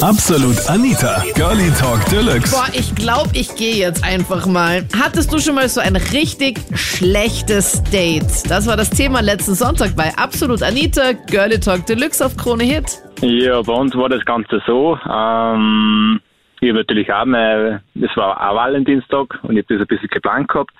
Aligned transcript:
Absolut 0.00 0.56
Anita, 0.70 1.24
Girlie 1.34 1.72
Talk 1.72 2.04
Deluxe. 2.08 2.54
Boah, 2.54 2.68
ich 2.72 2.94
glaube, 2.94 3.30
ich 3.32 3.56
gehe 3.56 3.74
jetzt 3.74 4.04
einfach 4.04 4.46
mal. 4.46 4.86
Hattest 4.96 5.32
du 5.32 5.40
schon 5.40 5.56
mal 5.56 5.68
so 5.68 5.80
ein 5.80 5.96
richtig 5.96 6.60
schlechtes 6.76 7.82
Date? 7.90 8.48
Das 8.48 8.68
war 8.68 8.76
das 8.76 8.90
Thema 8.90 9.20
letzten 9.20 9.54
Sonntag 9.54 9.96
bei 9.96 10.12
Absolut 10.16 10.62
Anita, 10.62 11.14
Girlie 11.26 11.58
Talk 11.58 11.84
Deluxe 11.86 12.24
auf 12.24 12.36
Krone 12.36 12.62
Hit. 12.62 13.02
Ja, 13.22 13.60
bei 13.62 13.72
uns 13.72 13.96
war 13.96 14.08
das 14.08 14.24
Ganze 14.24 14.62
so. 14.68 14.96
Ähm, 15.04 16.20
ich 16.60 16.68
habe 16.68 16.78
natürlich 16.78 17.12
auch 17.12 17.24
mein, 17.24 17.80
das 17.96 18.16
war 18.16 18.40
auch 18.40 18.54
Valentinstag 18.54 19.40
und 19.42 19.56
ich 19.56 19.64
habe 19.64 19.74
das 19.74 19.80
ein 19.80 19.88
bisschen 19.88 20.10
geplant 20.10 20.46
gehabt 20.46 20.74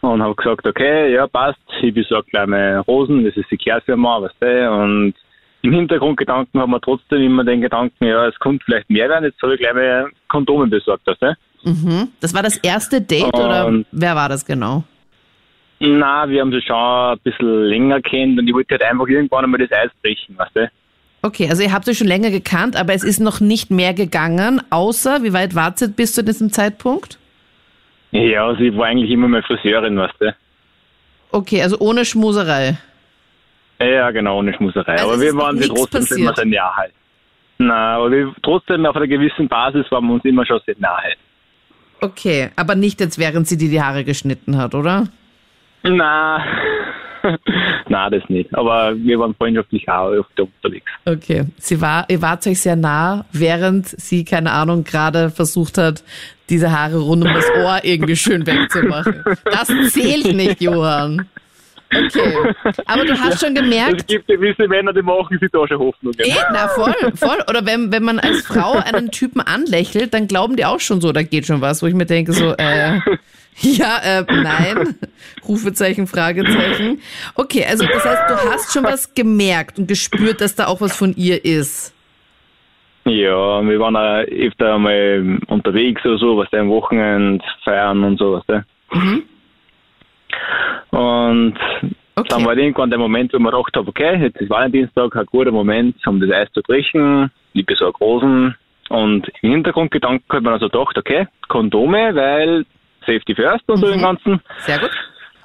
und 0.00 0.20
habe 0.20 0.34
gesagt, 0.34 0.66
okay, 0.66 1.14
ja, 1.14 1.28
passt, 1.28 1.60
ich 1.80 1.94
besorge 1.94 2.28
gleich 2.30 2.48
meine 2.48 2.80
Rosen, 2.80 3.24
das 3.24 3.36
ist 3.36 3.52
die 3.52 3.56
Kehrfirma, 3.56 4.20
weißt 4.20 4.34
du, 4.40 4.70
und 4.72 5.14
im 5.62 5.72
Hintergrundgedanken 5.72 6.60
haben 6.60 6.70
wir 6.70 6.80
trotzdem 6.80 7.22
immer 7.22 7.44
den 7.44 7.60
Gedanken, 7.60 8.04
ja, 8.04 8.26
es 8.26 8.38
könnte 8.38 8.64
vielleicht 8.64 8.88
mehr 8.90 9.08
werden, 9.08 9.24
jetzt 9.24 9.40
habe 9.42 9.54
ich 9.54 9.60
gleich 9.60 9.74
mal 9.74 10.10
Kondome 10.28 10.66
besorgt, 10.68 11.06
weißt 11.06 11.22
du. 11.22 11.36
Mhm. 11.64 12.08
Das 12.20 12.32
war 12.34 12.42
das 12.42 12.56
erste 12.58 13.00
Date 13.00 13.34
oder 13.34 13.66
Und- 13.66 13.86
wer 13.90 14.14
war 14.14 14.28
das 14.28 14.44
genau? 14.44 14.84
Na, 15.80 16.28
wir 16.28 16.40
haben 16.40 16.50
sie 16.52 16.60
schon 16.62 16.76
ein 16.76 17.18
bisschen 17.22 17.64
länger 17.64 18.00
kennt 18.00 18.38
und 18.38 18.46
ich 18.48 18.54
wollte 18.54 18.74
halt 18.74 18.82
einfach 18.82 19.06
irgendwann 19.06 19.44
einmal 19.44 19.60
das 19.60 19.70
Eis 19.70 19.90
brechen, 20.02 20.36
weißt 20.36 20.56
du. 20.56 20.70
Okay, 21.22 21.48
also 21.50 21.62
ihr 21.62 21.72
habt 21.72 21.88
euch 21.88 21.98
schon 21.98 22.06
länger 22.06 22.30
gekannt, 22.30 22.76
aber 22.76 22.94
es 22.94 23.02
ist 23.04 23.18
noch 23.20 23.40
nicht 23.40 23.70
mehr 23.70 23.94
gegangen, 23.94 24.60
außer, 24.70 25.22
wie 25.24 25.32
weit 25.32 25.54
wart 25.54 25.80
ihr 25.80 25.88
bis 25.88 26.14
zu 26.14 26.22
diesem 26.24 26.50
Zeitpunkt? 26.52 27.18
Ja, 28.12 28.46
also 28.46 28.60
ich 28.62 28.76
war 28.76 28.86
eigentlich 28.86 29.10
immer 29.10 29.28
meine 29.28 29.42
Friseurin, 29.42 29.96
weißt 29.96 30.14
du. 30.20 30.34
Okay, 31.30 31.62
also 31.62 31.78
ohne 31.78 32.04
Schmuserei. 32.04 32.78
Ja, 33.80 34.10
genau, 34.10 34.38
ohne 34.38 34.54
Schmuserei. 34.54 34.92
Also 34.92 35.12
aber 35.12 35.20
wir 35.20 35.34
waren 35.36 35.58
sie 35.58 35.68
trotzdem 35.68 36.00
passiert? 36.00 36.20
immer 36.20 36.34
sehr 36.34 36.46
nahe. 36.46 36.90
Na, 37.58 37.96
aber 37.96 38.10
wir, 38.10 38.32
trotzdem 38.42 38.86
auf 38.86 38.96
einer 38.96 39.06
gewissen 39.06 39.48
Basis 39.48 39.90
waren 39.90 40.06
wir 40.06 40.14
uns 40.14 40.24
immer 40.24 40.46
schon 40.46 40.60
sehr 40.66 40.76
nahe. 40.78 41.14
Okay, 42.00 42.50
aber 42.56 42.74
nicht 42.74 43.00
jetzt, 43.00 43.18
während 43.18 43.48
sie 43.48 43.56
dir 43.56 43.68
die 43.68 43.82
Haare 43.82 44.04
geschnitten 44.04 44.56
hat, 44.56 44.74
oder? 44.74 45.08
Na, 45.82 46.44
na, 47.88 48.10
das 48.10 48.22
nicht. 48.28 48.54
Aber 48.54 48.96
wir 48.96 49.18
waren 49.18 49.34
freundschaftlich 49.34 49.88
auch 49.88 50.10
öfter 50.10 50.44
unterwegs. 50.44 50.90
Okay. 51.04 51.46
Sie 51.58 51.80
war, 51.80 52.06
ihr 52.08 52.22
wart 52.22 52.46
euch 52.46 52.60
sehr 52.60 52.76
nah, 52.76 53.24
während 53.32 53.88
sie, 53.88 54.24
keine 54.24 54.52
Ahnung, 54.52 54.84
gerade 54.84 55.30
versucht 55.30 55.78
hat, 55.78 56.04
diese 56.48 56.70
Haare 56.70 56.98
rund 56.98 57.24
um 57.24 57.32
das 57.32 57.50
Ohr 57.62 57.80
irgendwie 57.82 58.16
schön 58.16 58.46
wegzumachen. 58.46 59.22
Das 59.44 59.68
zählt 59.92 60.34
nicht, 60.34 60.60
Johann. 60.60 61.28
Okay. 61.90 62.54
Aber 62.86 63.04
du 63.04 63.18
hast 63.18 63.40
schon 63.40 63.56
Es 63.56 63.62
gemerkt, 63.62 64.08
gibt 64.08 64.26
gewisse 64.28 64.68
Männer, 64.68 64.92
die 64.92 65.02
machen 65.02 65.38
sich 65.38 65.50
da 65.50 65.66
schon 65.66 65.78
Hoffnungen. 65.78 66.18
eh, 66.20 66.34
na 66.52 66.68
voll, 66.68 66.94
voll. 67.14 67.38
Oder 67.48 67.64
wenn, 67.64 67.90
wenn 67.92 68.02
man 68.02 68.18
als 68.18 68.46
Frau 68.46 68.72
einen 68.72 69.10
Typen 69.10 69.40
anlächelt, 69.40 70.12
dann 70.12 70.28
glauben 70.28 70.56
die 70.56 70.64
auch 70.64 70.80
schon 70.80 71.00
so, 71.00 71.12
da 71.12 71.22
geht 71.22 71.46
schon 71.46 71.60
was, 71.60 71.82
wo 71.82 71.86
ich 71.86 71.94
mir 71.94 72.06
denke 72.06 72.32
so, 72.32 72.54
äh, 72.58 73.00
ja, 73.60 73.98
äh, 74.04 74.24
nein. 74.28 74.96
Rufezeichen, 75.46 76.06
Fragezeichen. 76.06 77.00
Okay, 77.34 77.64
also 77.68 77.86
das 77.86 78.04
heißt, 78.04 78.22
du 78.30 78.50
hast 78.50 78.72
schon 78.72 78.84
was 78.84 79.14
gemerkt 79.14 79.78
und 79.78 79.88
gespürt, 79.88 80.40
dass 80.40 80.54
da 80.54 80.66
auch 80.66 80.80
was 80.80 80.96
von 80.96 81.14
ihr 81.16 81.44
ist. 81.44 81.94
Ja, 83.04 83.62
wir 83.62 83.80
waren 83.80 83.96
auch 83.96 84.24
öfter 84.28 84.78
mal 84.78 85.38
unterwegs 85.46 86.04
oder 86.04 86.18
so, 86.18 86.36
was 86.36 86.50
der 86.50 86.60
am 86.60 86.68
Wochenende 86.68 87.42
feiern 87.64 88.04
und 88.04 88.18
so, 88.18 88.42
du. 88.46 88.62
Mhm. 88.92 89.22
Und 90.90 91.58
Okay. 92.18 92.28
dann 92.30 92.44
war 92.46 92.56
irgendwann 92.56 92.90
der 92.90 92.98
Moment, 92.98 93.32
wo 93.32 93.38
man 93.38 93.52
gedacht 93.52 93.76
habe, 93.76 93.88
okay, 93.88 94.16
jetzt 94.20 94.40
ist 94.40 94.50
Valentinstag, 94.50 95.14
ein 95.14 95.26
guter 95.26 95.52
Moment, 95.52 96.04
um 96.04 96.18
das 96.20 96.30
Eis 96.36 96.48
zu 96.52 96.62
brechen. 96.62 97.30
Ich 97.52 97.64
besorge 97.64 97.96
Rosen. 97.98 98.56
Und 98.88 99.28
im 99.42 99.52
Hintergrundgedanken 99.52 100.24
hat 100.28 100.42
man 100.42 100.54
also 100.54 100.68
gedacht, 100.68 100.98
okay, 100.98 101.28
Kondome, 101.46 102.12
weil 102.16 102.66
Safety 103.06 103.36
first 103.36 103.62
und 103.68 103.76
so 103.78 103.86
Mhm. 103.86 103.90
den 103.92 104.02
ganzen. 104.02 104.40
Sehr 104.58 104.78
gut. 104.80 104.90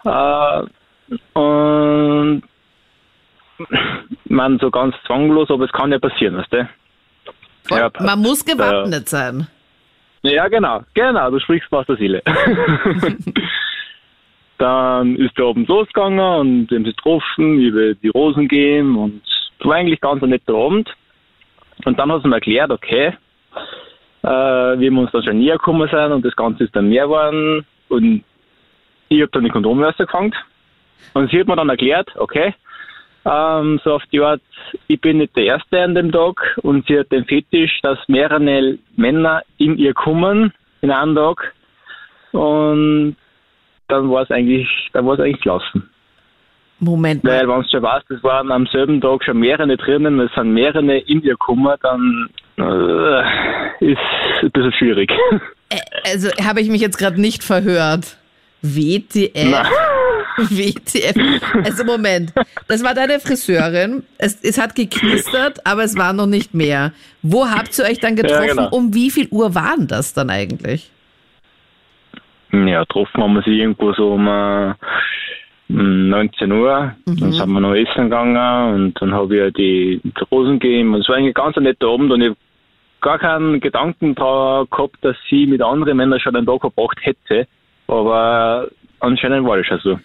Äh, 0.05 1.39
und 1.39 2.41
man 4.29 4.57
so 4.57 4.71
ganz 4.71 4.95
zwanglos, 5.05 5.51
aber 5.51 5.65
es 5.65 5.71
kann 5.71 5.91
ja 5.91 5.99
passieren, 5.99 6.37
weißt 6.37 6.53
du? 6.53 6.67
Ja, 7.69 7.91
Man 7.99 8.19
muss 8.19 8.43
gewappnet 8.43 9.07
sein. 9.09 9.47
Ja, 10.23 10.47
genau, 10.47 10.81
genau, 10.95 11.29
du 11.29 11.39
sprichst 11.39 11.71
aus 11.71 11.85
der 11.85 11.97
Seele. 11.97 12.23
Dann 14.57 15.15
ist 15.17 15.37
der 15.37 15.45
Abend 15.45 15.67
losgegangen 15.67 16.19
und 16.19 16.69
wir 16.69 16.77
haben 16.77 16.85
sie 16.85 16.93
getroffen, 16.93 17.59
über 17.59 17.93
die 17.95 18.09
Rosen 18.09 18.47
gehen 18.47 18.95
und 18.95 19.21
es 19.59 19.65
war 19.65 19.75
eigentlich 19.75 19.99
ganz 19.99 20.21
ein 20.23 20.29
netter 20.29 20.53
Abend. 20.53 20.93
Und 21.85 21.99
dann 21.99 22.11
hat 22.11 22.21
sie 22.21 22.27
mir 22.27 22.35
erklärt, 22.35 22.71
okay, 22.71 23.13
äh, 24.23 24.27
wir 24.27 24.91
uns 24.91 25.11
dann 25.11 25.23
schon 25.23 25.39
näher 25.39 25.57
gekommen 25.57 25.89
sind 25.89 26.11
und 26.11 26.23
das 26.23 26.35
Ganze 26.35 26.65
ist 26.65 26.75
dann 26.75 26.89
mehr 26.89 27.05
geworden 27.05 27.65
und 27.89 28.23
ich 29.09 29.21
habe 29.21 29.31
dann 29.31 29.43
die 29.43 29.49
Kondome 29.49 29.85
rausgefangen 29.85 30.33
und 31.13 31.29
sie 31.29 31.39
hat 31.39 31.47
mir 31.47 31.55
dann 31.55 31.69
erklärt, 31.69 32.09
okay, 32.15 32.53
ähm, 33.25 33.79
so 33.83 33.93
auf 33.93 34.03
die 34.11 34.21
Art, 34.21 34.41
ich 34.87 34.99
bin 34.99 35.17
nicht 35.17 35.35
der 35.35 35.45
Erste 35.45 35.81
an 35.81 35.95
dem 35.95 36.11
Tag 36.11 36.57
und 36.61 36.87
sie 36.87 36.99
hat 36.99 37.11
den 37.11 37.25
Fetisch, 37.25 37.79
dass 37.81 37.97
mehrere 38.07 38.77
Männer 38.95 39.43
in 39.57 39.77
ihr 39.77 39.93
kommen 39.93 40.53
in 40.81 40.91
einem 40.91 41.15
Tag 41.15 41.53
und 42.31 43.15
dann 43.87 44.09
war 44.09 44.23
es 44.23 44.31
eigentlich, 44.31 44.67
dann 44.93 45.05
war 45.05 45.13
es 45.15 45.19
eigentlich 45.19 45.41
gelassen. 45.41 45.89
Moment 46.79 47.23
Weil, 47.23 47.45
mal. 47.45 47.55
wenn 47.55 47.63
du 47.63 47.69
schon 47.69 47.81
weißt, 47.81 48.11
es 48.11 48.23
waren 48.23 48.51
am 48.51 48.67
selben 48.67 48.99
Tag 48.99 49.23
schon 49.23 49.39
mehrere 49.39 49.77
drinnen, 49.77 50.19
es 50.19 50.31
sind 50.35 50.53
mehrere 50.53 50.97
in 50.97 51.21
ihr 51.21 51.33
gekommen, 51.33 51.73
dann 51.81 52.29
äh, 52.57 53.91
ist 53.91 53.97
ein 54.41 54.51
bisschen 54.51 54.73
schwierig. 54.73 55.11
Also 56.05 56.29
habe 56.43 56.61
ich 56.61 56.69
mich 56.69 56.81
jetzt 56.81 56.97
gerade 56.97 57.19
nicht 57.19 57.43
verhört. 57.43 58.17
WTF? 58.61 59.49
Na. 59.49 59.65
WTF? 60.37 61.15
Also 61.63 61.83
Moment, 61.83 62.33
das 62.67 62.83
war 62.83 62.93
deine 62.93 63.19
Friseurin. 63.19 64.03
Es, 64.17 64.39
es 64.41 64.59
hat 64.59 64.75
geknistert, 64.75 65.65
aber 65.65 65.83
es 65.83 65.97
war 65.97 66.13
noch 66.13 66.25
nicht 66.25 66.53
mehr. 66.53 66.91
Wo 67.21 67.47
habt 67.47 67.77
ihr 67.77 67.85
euch 67.85 67.99
dann 67.99 68.15
getroffen? 68.15 68.47
genau. 68.47 68.69
Um 68.69 68.93
wie 68.93 69.11
viel 69.11 69.27
Uhr 69.29 69.53
waren 69.53 69.87
das 69.87 70.13
dann 70.13 70.29
eigentlich? 70.29 70.91
Ja, 72.53 72.81
getroffen 72.81 73.23
haben 73.23 73.33
wir 73.33 73.41
sie 73.41 73.59
irgendwo 73.59 73.93
so 73.93 74.13
um 74.13 74.27
äh, 74.27 74.73
um 75.69 76.09
19 76.09 76.51
Uhr. 76.51 76.95
Dann 77.05 77.31
sind 77.31 77.49
wir 77.49 77.59
noch 77.59 77.73
essen 77.73 78.05
gegangen 78.05 78.73
und 78.73 79.01
dann 79.01 79.13
habe 79.13 79.35
ich 79.35 79.41
ihr 79.41 79.51
die, 79.51 80.01
die 80.03 80.23
Rosen 80.31 80.59
gegeben. 80.59 80.93
Und 80.93 81.01
es 81.01 81.09
war 81.09 81.15
eigentlich 81.15 81.35
ein 81.35 81.43
ganz 81.43 81.57
netter 81.57 81.87
Abend 81.87 82.11
und 82.11 82.21
ich 82.21 82.29
habe 82.29 82.37
gar 83.01 83.19
keinen 83.19 83.59
Gedanken 83.59 84.15
da 84.15 84.65
gehabt, 84.69 84.97
dass 85.01 85.15
sie 85.29 85.45
mit 85.45 85.61
anderen 85.61 85.97
Männern 85.97 86.19
schon 86.19 86.35
einen 86.35 86.45
Tag 86.45 86.61
verbracht 86.61 86.99
hätte. 87.01 87.47
Aber 87.87 88.69
anscheinend 88.99 89.47
war 89.47 89.57
das 89.57 89.67
schon 89.67 89.79
so. 89.79 89.99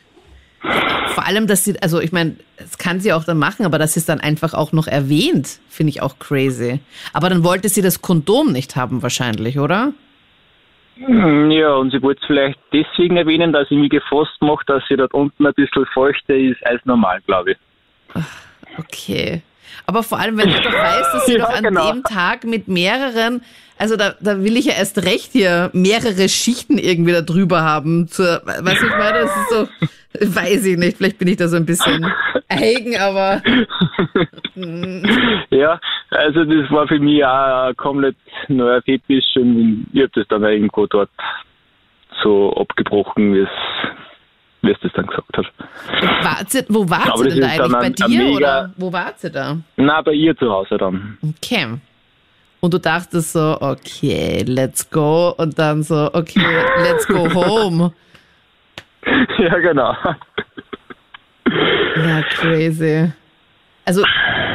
Vor 1.09 1.27
allem, 1.27 1.47
dass 1.47 1.65
sie, 1.65 1.81
also 1.81 2.01
ich 2.01 2.11
meine, 2.11 2.37
das 2.57 2.79
kann 2.79 2.99
sie 2.99 3.13
auch 3.13 3.25
dann 3.25 3.39
machen, 3.39 3.65
aber 3.65 3.79
dass 3.79 3.95
sie 3.95 4.01
es 4.01 4.07
dann 4.07 4.21
einfach 4.21 4.55
auch 4.55 4.73
noch 4.73 4.89
erwähnt, 4.89 5.61
finde 5.69 5.91
ich 5.91 6.03
auch 6.03 6.19
crazy. 6.19 6.81
Aber 7.13 7.29
dann 7.29 7.45
wollte 7.45 7.69
sie 7.69 7.83
das 7.83 8.03
Kondom 8.03 8.53
nicht 8.53 8.75
haben 8.75 9.03
wahrscheinlich, 9.03 9.59
oder? 9.59 9.93
Hm, 11.05 11.51
Ja, 11.51 11.75
und 11.75 11.91
sie 11.93 12.03
wollte 12.03 12.21
es 12.21 12.27
vielleicht 12.27 12.59
deswegen 12.73 13.17
erwähnen, 13.17 13.53
dass 13.53 13.71
ich 13.71 13.79
mich 13.79 13.91
gefasst 13.91 14.41
mache, 14.41 14.65
dass 14.67 14.83
sie 14.89 14.97
dort 14.97 15.15
unten 15.15 15.47
ein 15.47 15.55
bisschen 15.55 15.87
feuchter 15.95 16.35
ist 16.35 16.65
als 16.67 16.85
normal, 16.85 17.21
glaube 17.27 17.53
ich. 17.53 17.59
Okay. 18.79 19.43
Aber 19.87 20.03
vor 20.03 20.19
allem, 20.19 20.37
wenn 20.39 20.49
ich 20.49 20.61
doch 20.61 20.73
weiß, 20.73 21.13
dass 21.13 21.27
sie 21.27 21.33
Ja, 21.39 21.47
doch 21.47 21.55
an 21.55 21.63
genau. 21.65 21.93
dem 21.93 22.03
Tag 22.03 22.45
mit 22.45 22.69
mehreren, 22.69 23.43
also 23.79 23.97
da, 23.97 24.15
da 24.21 24.43
will 24.43 24.57
ich 24.57 24.67
ja 24.67 24.75
erst 24.75 24.99
recht 25.05 25.33
hier 25.33 25.71
mehrere 25.73 26.29
Schichten 26.29 26.79
irgendwie 26.79 27.13
da 27.13 27.23
drüber 27.23 27.63
haben. 27.63 28.09
Zur, 28.09 28.43
was 28.45 28.75
ich 28.83 28.91
meine, 28.91 29.21
das 29.21 29.37
ist 29.37 29.51
so, 29.51 29.69
weiß 30.21 30.65
ich 30.67 30.79
nicht, 30.79 30.97
vielleicht 30.97 31.19
bin 31.19 31.29
ich 31.29 31.37
da 31.37 31.49
so 31.49 31.57
ein 31.57 31.67
bisschen 31.67 32.05
eigen, 32.49 32.97
aber 32.99 33.43
Ja, 35.51 35.81
also 36.11 36.45
das 36.45 36.71
war 36.71 36.87
für 36.89 36.99
mich 36.99 37.25
auch 37.25 37.69
ein 37.69 37.77
komplett 37.77 38.17
neuer 38.49 38.83
Fetisch 38.83 39.37
und 39.37 39.87
ich 39.93 40.01
habe 40.03 40.11
das 40.15 40.27
dann 40.29 40.43
irgendwo 40.45 40.87
dort 40.87 41.11
so 42.23 42.53
abgebrochen, 42.57 43.35
wie 43.35 43.41
es 43.41 43.49
wie 44.63 44.73
es 44.73 44.79
das 44.83 44.91
dann 44.95 45.07
gesagt 45.07 45.37
hat. 45.37 45.47
wart 46.25 46.51
sie, 46.51 46.65
wo 46.69 46.89
wart 46.91 47.11
Aber 47.13 47.31
sie 47.31 47.41
denn 47.41 47.45
eigentlich? 47.45 47.73
Bei 47.73 47.79
ein- 47.81 47.95
dir 48.11 48.27
oder 48.37 48.73
wo 48.77 48.93
wart 48.93 49.21
sie 49.21 49.31
da? 49.31 49.57
Na, 49.77 50.01
bei 50.03 50.13
ihr 50.15 50.37
zu 50.37 50.51
Hause 50.51 50.77
dann. 50.79 51.17
Okay. 51.23 51.79
Und 52.61 52.75
du 52.75 52.79
dachtest 52.79 53.35
so, 53.35 53.57
okay, 53.61 54.43
let's 54.45 54.91
go. 54.91 55.33
Und 55.39 55.57
dann 55.61 55.85
so, 55.85 56.11
okay, 56.13 56.43
let's 56.83 57.07
go 57.07 57.33
home. 57.33 57.93
ja, 59.39 59.59
genau. 59.59 59.95
Ja, 61.47 62.23
crazy. 62.29 63.11
Also, 63.85 64.05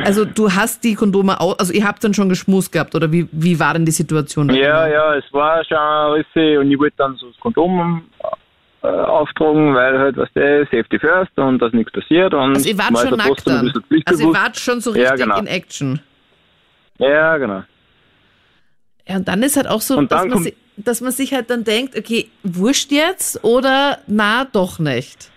also 0.03 0.25
du 0.25 0.51
hast 0.51 0.83
die 0.83 0.93
Kondome 0.95 1.39
aus, 1.39 1.57
also 1.59 1.73
ihr 1.73 1.85
habt 1.87 2.03
dann 2.03 2.13
schon 2.13 2.29
geschmust 2.29 2.71
gehabt, 2.71 2.93
oder 2.93 3.11
wie, 3.11 3.27
wie 3.31 3.59
war 3.59 3.73
denn 3.73 3.85
die 3.85 3.91
Situation? 3.91 4.49
Ja, 4.53 4.87
ja, 4.87 5.15
es 5.15 5.23
war 5.33 5.63
schon 5.65 5.77
alles 5.77 6.25
und 6.35 6.71
ich 6.71 6.77
wollte 6.77 6.95
dann 6.97 7.15
so 7.15 7.29
das 7.29 7.39
Kondom 7.39 8.03
äh, 8.83 8.87
auftragen, 8.87 9.73
weil 9.73 9.97
halt, 9.97 10.17
was 10.17 10.31
der 10.33 10.65
Safety 10.65 10.99
first 10.99 11.35
und 11.37 11.57
dass 11.59 11.73
nichts 11.73 11.91
passiert. 11.91 12.33
Und 12.33 12.55
Also 12.55 12.69
ihr 12.69 12.77
wart 12.77 12.97
schon 12.99 13.09
ja 13.09 13.15
nackt 13.27 13.47
dann. 13.47 13.73
Also 14.05 14.27
ihr 14.27 14.33
wart 14.35 14.59
schon 14.59 14.81
so 14.81 14.93
Ja, 14.93 15.09
richtig 15.11 15.25
genau. 15.25 15.39
in 15.39 15.47
Action. 15.47 15.99
Ja, 16.99 17.37
genau. 17.37 17.63
Ja, 19.07 19.15
und 19.15 19.27
dann 19.27 19.41
ist 19.41 19.57
halt 19.57 19.67
auch 19.67 19.81
so, 19.81 19.97
Und 19.97 20.11
dass 20.11 20.21
man, 20.21 20.29
kommt- 20.31 20.43
si- 20.45 20.55
dass 20.77 21.01
man 21.01 21.11
sich 21.11 21.33
halt 21.33 21.49
dann 21.49 21.63
denkt, 21.63 21.97
okay, 21.97 22.29
wurscht 22.43 22.91
jetzt 22.91 23.43
oder 23.43 23.99
na, 24.07 24.45
doch 24.45 24.79
nicht. 24.79 25.31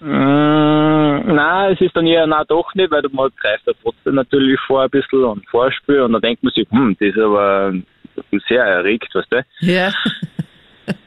Mm, 0.00 1.34
nein, 1.34 1.72
es 1.74 1.80
ist 1.80 1.94
dann 1.94 2.06
eher, 2.06 2.26
na 2.26 2.44
doch 2.44 2.74
nicht, 2.74 2.90
weil 2.90 3.02
man 3.12 3.30
greift 3.40 3.66
ja 3.66 3.72
trotzdem 3.82 4.14
natürlich 4.14 4.58
vor 4.60 4.82
ein 4.82 4.90
bisschen 4.90 5.24
und 5.24 5.46
Vorspiel 5.48 6.00
und 6.00 6.12
dann 6.12 6.22
denkt 6.22 6.42
man 6.42 6.52
sich, 6.52 6.66
hm, 6.70 6.96
das 6.98 7.08
ist 7.08 7.18
aber 7.18 7.74
sehr 8.48 8.64
erregt, 8.64 9.14
weißt 9.14 9.32
du? 9.32 9.44
Ja. 9.60 9.92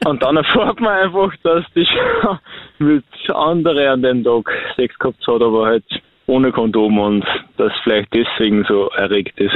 Und 0.05 0.23
dann 0.23 0.37
erfährt 0.37 0.79
man 0.79 0.93
einfach, 0.93 1.33
dass 1.43 1.65
die 1.75 1.87
mit 2.79 3.03
anderen 3.29 3.87
an 3.87 4.01
dem 4.01 4.23
Tag 4.23 4.49
Sex 4.75 4.97
gehabt 4.97 5.25
hat, 5.27 5.41
aber 5.41 5.65
halt 5.65 5.83
ohne 6.25 6.51
Kondom 6.51 6.99
und 6.99 7.25
das 7.57 7.73
vielleicht 7.83 8.13
deswegen 8.13 8.63
so 8.65 8.87
erregt 8.89 9.37
ist. 9.39 9.53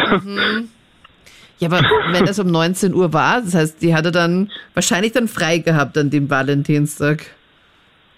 Ja, 1.59 1.69
aber 1.69 1.81
wenn 2.11 2.25
das 2.25 2.37
um 2.39 2.47
19 2.51 2.93
Uhr 2.93 3.13
war, 3.13 3.41
das 3.41 3.55
heißt, 3.55 3.81
die 3.81 3.95
hatte 3.95 4.11
dann 4.11 4.51
wahrscheinlich 4.75 5.13
dann 5.13 5.27
frei 5.27 5.57
gehabt 5.57 5.97
an 5.97 6.09
dem 6.09 6.29
Valentinstag. 6.29 7.25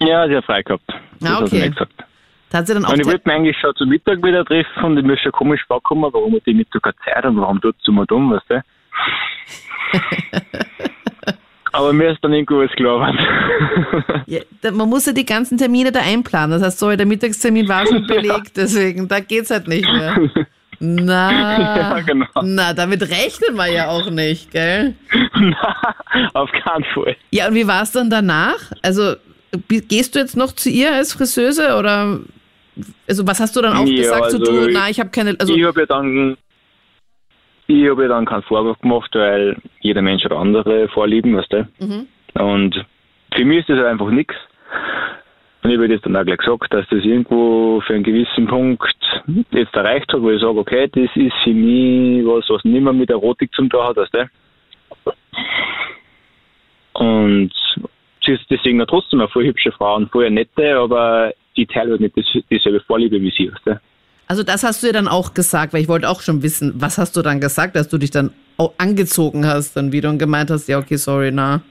ja, 0.00 0.26
sie 0.28 0.36
hat 0.36 0.44
frei 0.44 0.62
gehabt. 0.62 0.82
Das 1.20 1.30
Ah, 1.30 1.36
hat 1.36 1.42
okay. 1.44 1.68
nicht. 1.68 1.80
Da 2.50 2.58
hat 2.58 2.66
sie 2.66 2.74
dann 2.74 2.84
auch. 2.84 2.90
Und 2.92 2.96
ich 3.00 3.06
te- 3.06 3.12
wollte 3.12 3.28
mich 3.28 3.34
eigentlich 3.36 3.56
schon 3.60 3.74
zum 3.76 3.88
Mittag 3.88 4.22
wieder 4.22 4.44
treffen 4.44 4.84
und 4.84 4.98
ich 4.98 5.04
mir 5.04 5.16
schon 5.16 5.32
komisch 5.32 5.62
vorkommen, 5.66 6.02
warum 6.12 6.34
hat 6.34 6.42
die 6.46 6.52
Mittag 6.54 6.82
keine 6.82 6.96
Zeit 7.04 7.24
und 7.24 7.40
warum 7.40 7.60
tut 7.60 7.76
sie 7.84 7.92
mir 7.92 8.06
dumm, 8.06 8.30
weißt 8.32 8.44
du? 8.50 8.62
Aber 11.72 11.92
mir 11.92 12.10
ist 12.10 12.18
dann 12.24 12.32
irgendwo 12.32 12.58
was 12.62 12.70
klar. 12.72 13.14
Ja, 14.26 14.40
man 14.72 14.88
muss 14.88 15.06
ja 15.06 15.12
die 15.12 15.24
ganzen 15.24 15.56
Termine 15.56 15.92
da 15.92 16.00
einplanen. 16.00 16.50
Das 16.50 16.62
heißt, 16.66 16.78
sorry, 16.80 16.96
der 16.96 17.06
Mittagstermin 17.06 17.68
war 17.68 17.86
schon 17.86 18.06
belegt, 18.08 18.56
deswegen, 18.56 19.06
da 19.06 19.20
geht's 19.20 19.50
halt 19.50 19.68
nicht 19.68 19.84
mehr. 19.90 20.16
Na, 20.80 21.30
Ja, 21.76 22.00
genau. 22.00 22.26
na, 22.42 22.72
damit 22.72 23.02
rechnen 23.02 23.54
wir 23.56 23.66
ja 23.70 23.88
auch 23.88 24.10
nicht, 24.10 24.50
gell? 24.50 24.94
Auf 26.34 26.50
keinen 26.52 26.84
Fall. 26.94 27.16
Ja, 27.30 27.48
und 27.48 27.54
wie 27.54 27.66
war 27.66 27.82
es 27.82 27.92
dann 27.92 28.08
danach? 28.10 28.72
Also, 28.82 29.14
gehst 29.68 30.14
du 30.14 30.18
jetzt 30.20 30.36
noch 30.36 30.52
zu 30.52 30.70
ihr 30.70 30.92
als 30.94 31.12
Friseuse 31.12 31.76
oder, 31.76 32.20
also 33.08 33.26
was 33.26 33.40
hast 33.40 33.54
du 33.56 33.60
dann 33.62 33.76
auch 33.76 33.86
Ja, 33.86 33.94
gesagt? 33.96 34.30
so, 34.30 34.38
also 34.38 34.38
du, 34.38 34.68
ich- 34.68 34.74
na, 34.74 34.88
ich 34.88 34.98
habe 34.98 35.10
keine, 35.10 35.36
also, 35.38 35.54
ich 35.54 35.64
habe 35.64 35.80
ja 35.80 35.86
dann 35.86 36.36
ich 37.66 37.88
habe 37.88 38.02
ja 38.02 38.08
dann 38.08 38.26
keinen 38.26 38.42
Vorwurf 38.42 38.78
gemacht, 38.80 39.10
weil 39.14 39.56
jeder 39.80 40.02
Mensch 40.02 40.24
hat 40.24 40.32
andere 40.32 40.88
Vorlieben, 40.88 41.36
weißt 41.36 41.52
du? 41.52 41.68
Mhm. 41.78 42.06
Und 42.34 42.84
für 43.36 43.44
mich 43.44 43.58
ist 43.60 43.68
das 43.68 43.76
halt 43.76 43.86
einfach 43.86 44.10
nichts. 44.10 44.34
Und 45.62 45.70
ich 45.70 45.76
habe 45.76 45.88
das 45.88 46.00
dann 46.02 46.16
auch 46.16 46.24
gleich 46.24 46.38
gesagt, 46.38 46.72
dass 46.72 46.88
das 46.88 47.04
irgendwo 47.04 47.82
für 47.86 47.94
einen 47.94 48.02
gewissen 48.02 48.46
Punkt 48.46 48.82
jetzt 49.50 49.74
erreicht 49.74 50.12
hat, 50.12 50.22
wo 50.22 50.30
ich 50.30 50.40
sage, 50.40 50.58
okay, 50.58 50.88
das 50.88 51.10
ist 51.14 51.34
für 51.44 51.52
mich 51.52 52.24
was, 52.24 52.48
was 52.48 52.64
nicht 52.64 52.82
mehr 52.82 52.92
mit 52.92 53.10
Erotik 53.10 53.52
zum 53.54 53.68
tun 53.68 53.82
hat, 53.82 53.96
weißt 53.96 54.14
du? 54.14 54.30
Und 56.94 57.52
sie 58.24 58.32
ist 58.32 58.44
deswegen 58.50 58.84
trotzdem 58.86 59.20
eine 59.20 59.28
voll 59.28 59.44
hübsche 59.44 59.72
Frau 59.72 59.96
und 59.96 60.10
voll 60.10 60.30
nette, 60.30 60.76
aber 60.76 61.32
ich 61.54 61.68
teile 61.68 61.98
nicht 61.98 62.14
dieselbe 62.50 62.80
Vorliebe 62.80 63.20
wie 63.20 63.30
sie, 63.30 63.52
weißt 63.52 63.66
du? 63.66 63.80
also 64.30 64.44
das 64.44 64.62
hast 64.62 64.80
du 64.80 64.86
ja 64.86 64.92
dann 64.92 65.08
auch 65.08 65.34
gesagt, 65.34 65.72
weil 65.72 65.82
ich 65.82 65.88
wollte 65.88 66.08
auch 66.08 66.20
schon 66.20 66.44
wissen, 66.44 66.74
was 66.76 66.98
hast 66.98 67.16
du 67.16 67.22
dann 67.22 67.40
gesagt, 67.40 67.74
dass 67.74 67.88
du 67.88 67.98
dich 67.98 68.12
dann 68.12 68.32
auch 68.58 68.72
angezogen 68.78 69.44
hast 69.44 69.76
dann 69.76 69.90
wieder 69.90 70.08
und 70.08 70.18
gemeint 70.18 70.52
hast, 70.52 70.68
ja, 70.68 70.78
okay, 70.78 70.98
sorry, 70.98 71.32
na. 71.32 71.62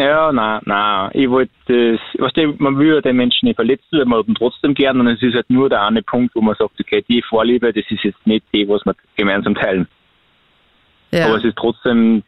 Ja, 0.00 0.32
nein, 0.32 0.60
nein. 0.64 1.10
Ich 1.14 1.28
wollte 1.28 1.50
das, 1.66 2.00
weißt 2.20 2.36
du, 2.36 2.54
man 2.58 2.78
will 2.78 2.94
ja 2.94 3.00
den 3.00 3.16
Menschen 3.16 3.46
nicht 3.46 3.56
verletzen, 3.56 3.98
weil 3.98 4.04
man 4.04 4.20
hat 4.20 4.28
ihn 4.28 4.34
trotzdem 4.34 4.74
gern 4.74 5.00
und 5.00 5.08
es 5.08 5.22
ist 5.22 5.34
halt 5.34 5.50
nur 5.50 5.68
der 5.68 5.82
eine 5.82 6.02
Punkt, 6.02 6.34
wo 6.34 6.40
man 6.40 6.54
sagt, 6.56 6.80
okay, 6.80 7.04
die 7.08 7.22
Vorliebe, 7.22 7.72
das 7.72 7.84
ist 7.90 8.04
jetzt 8.04 8.26
nicht 8.26 8.44
die, 8.54 8.68
was 8.68 8.84
wir 8.84 8.94
gemeinsam 9.16 9.54
teilen. 9.54 9.88
Ja. 11.10 11.26
Aber 11.26 11.36
es 11.36 11.44
ist 11.44 11.56
trotzdem 11.56 12.22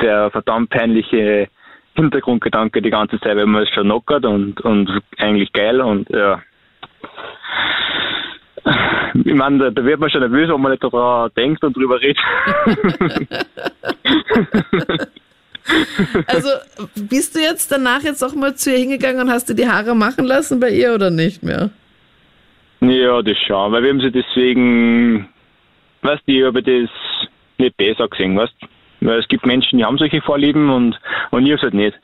der 0.00 0.30
verdammt 0.30 0.70
peinliche 0.70 1.48
Hintergrundgedanke 1.94 2.82
die 2.82 2.90
ganze 2.90 3.20
Zeit, 3.20 3.36
weil 3.36 3.46
man 3.46 3.62
es 3.62 3.70
schon 3.70 3.84
knockert 3.84 4.24
und, 4.24 4.60
und 4.62 4.90
eigentlich 5.18 5.52
geil 5.52 5.80
und 5.80 6.08
ja. 6.10 6.42
Ich 9.24 9.34
meine, 9.34 9.70
da, 9.70 9.84
wird 9.84 10.00
man 10.00 10.10
schon 10.10 10.22
nervös, 10.22 10.48
wenn 10.48 10.60
man 10.60 10.72
nicht 10.72 10.82
daran 10.82 11.30
denkt 11.36 11.62
und 11.62 11.76
drüber 11.76 12.00
redet. 12.00 12.18
Also 16.26 16.48
bist 16.94 17.34
du 17.34 17.40
jetzt 17.40 17.70
danach 17.72 18.02
jetzt 18.02 18.22
auch 18.22 18.34
mal 18.34 18.54
zu 18.54 18.70
ihr 18.70 18.78
hingegangen 18.78 19.22
und 19.22 19.30
hast 19.30 19.48
dir 19.48 19.54
die 19.54 19.68
Haare 19.68 19.94
machen 19.94 20.24
lassen 20.24 20.60
bei 20.60 20.70
ihr 20.70 20.94
oder 20.94 21.10
nicht 21.10 21.42
mehr? 21.42 21.70
Ja, 22.80 23.22
das 23.22 23.36
schon, 23.46 23.72
weil 23.72 23.82
wir 23.82 23.90
haben 23.90 24.00
sie 24.00 24.10
deswegen, 24.10 25.28
weißt 26.02 26.22
du, 26.26 26.32
ich 26.32 26.44
habe 26.44 26.62
das 26.62 26.90
nicht 27.58 27.76
besser 27.76 28.08
gesehen, 28.08 28.36
weißt 28.36 28.52
du? 28.60 28.66
Weil 29.06 29.20
es 29.20 29.28
gibt 29.28 29.46
Menschen, 29.46 29.78
die 29.78 29.84
haben 29.84 29.98
solche 29.98 30.20
Vorlieben 30.22 30.70
und, 30.70 30.98
und 31.30 31.46
ich 31.46 31.52
hab's 31.52 31.62
halt 31.62 31.74
nicht. 31.74 31.96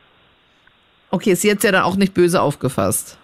Okay, 1.11 1.35
sie 1.35 1.51
hat's 1.51 1.65
ja 1.65 1.73
dann 1.73 1.83
auch 1.83 1.97
nicht 1.97 2.15
böse 2.15 2.41
aufgefasst. 2.41 3.19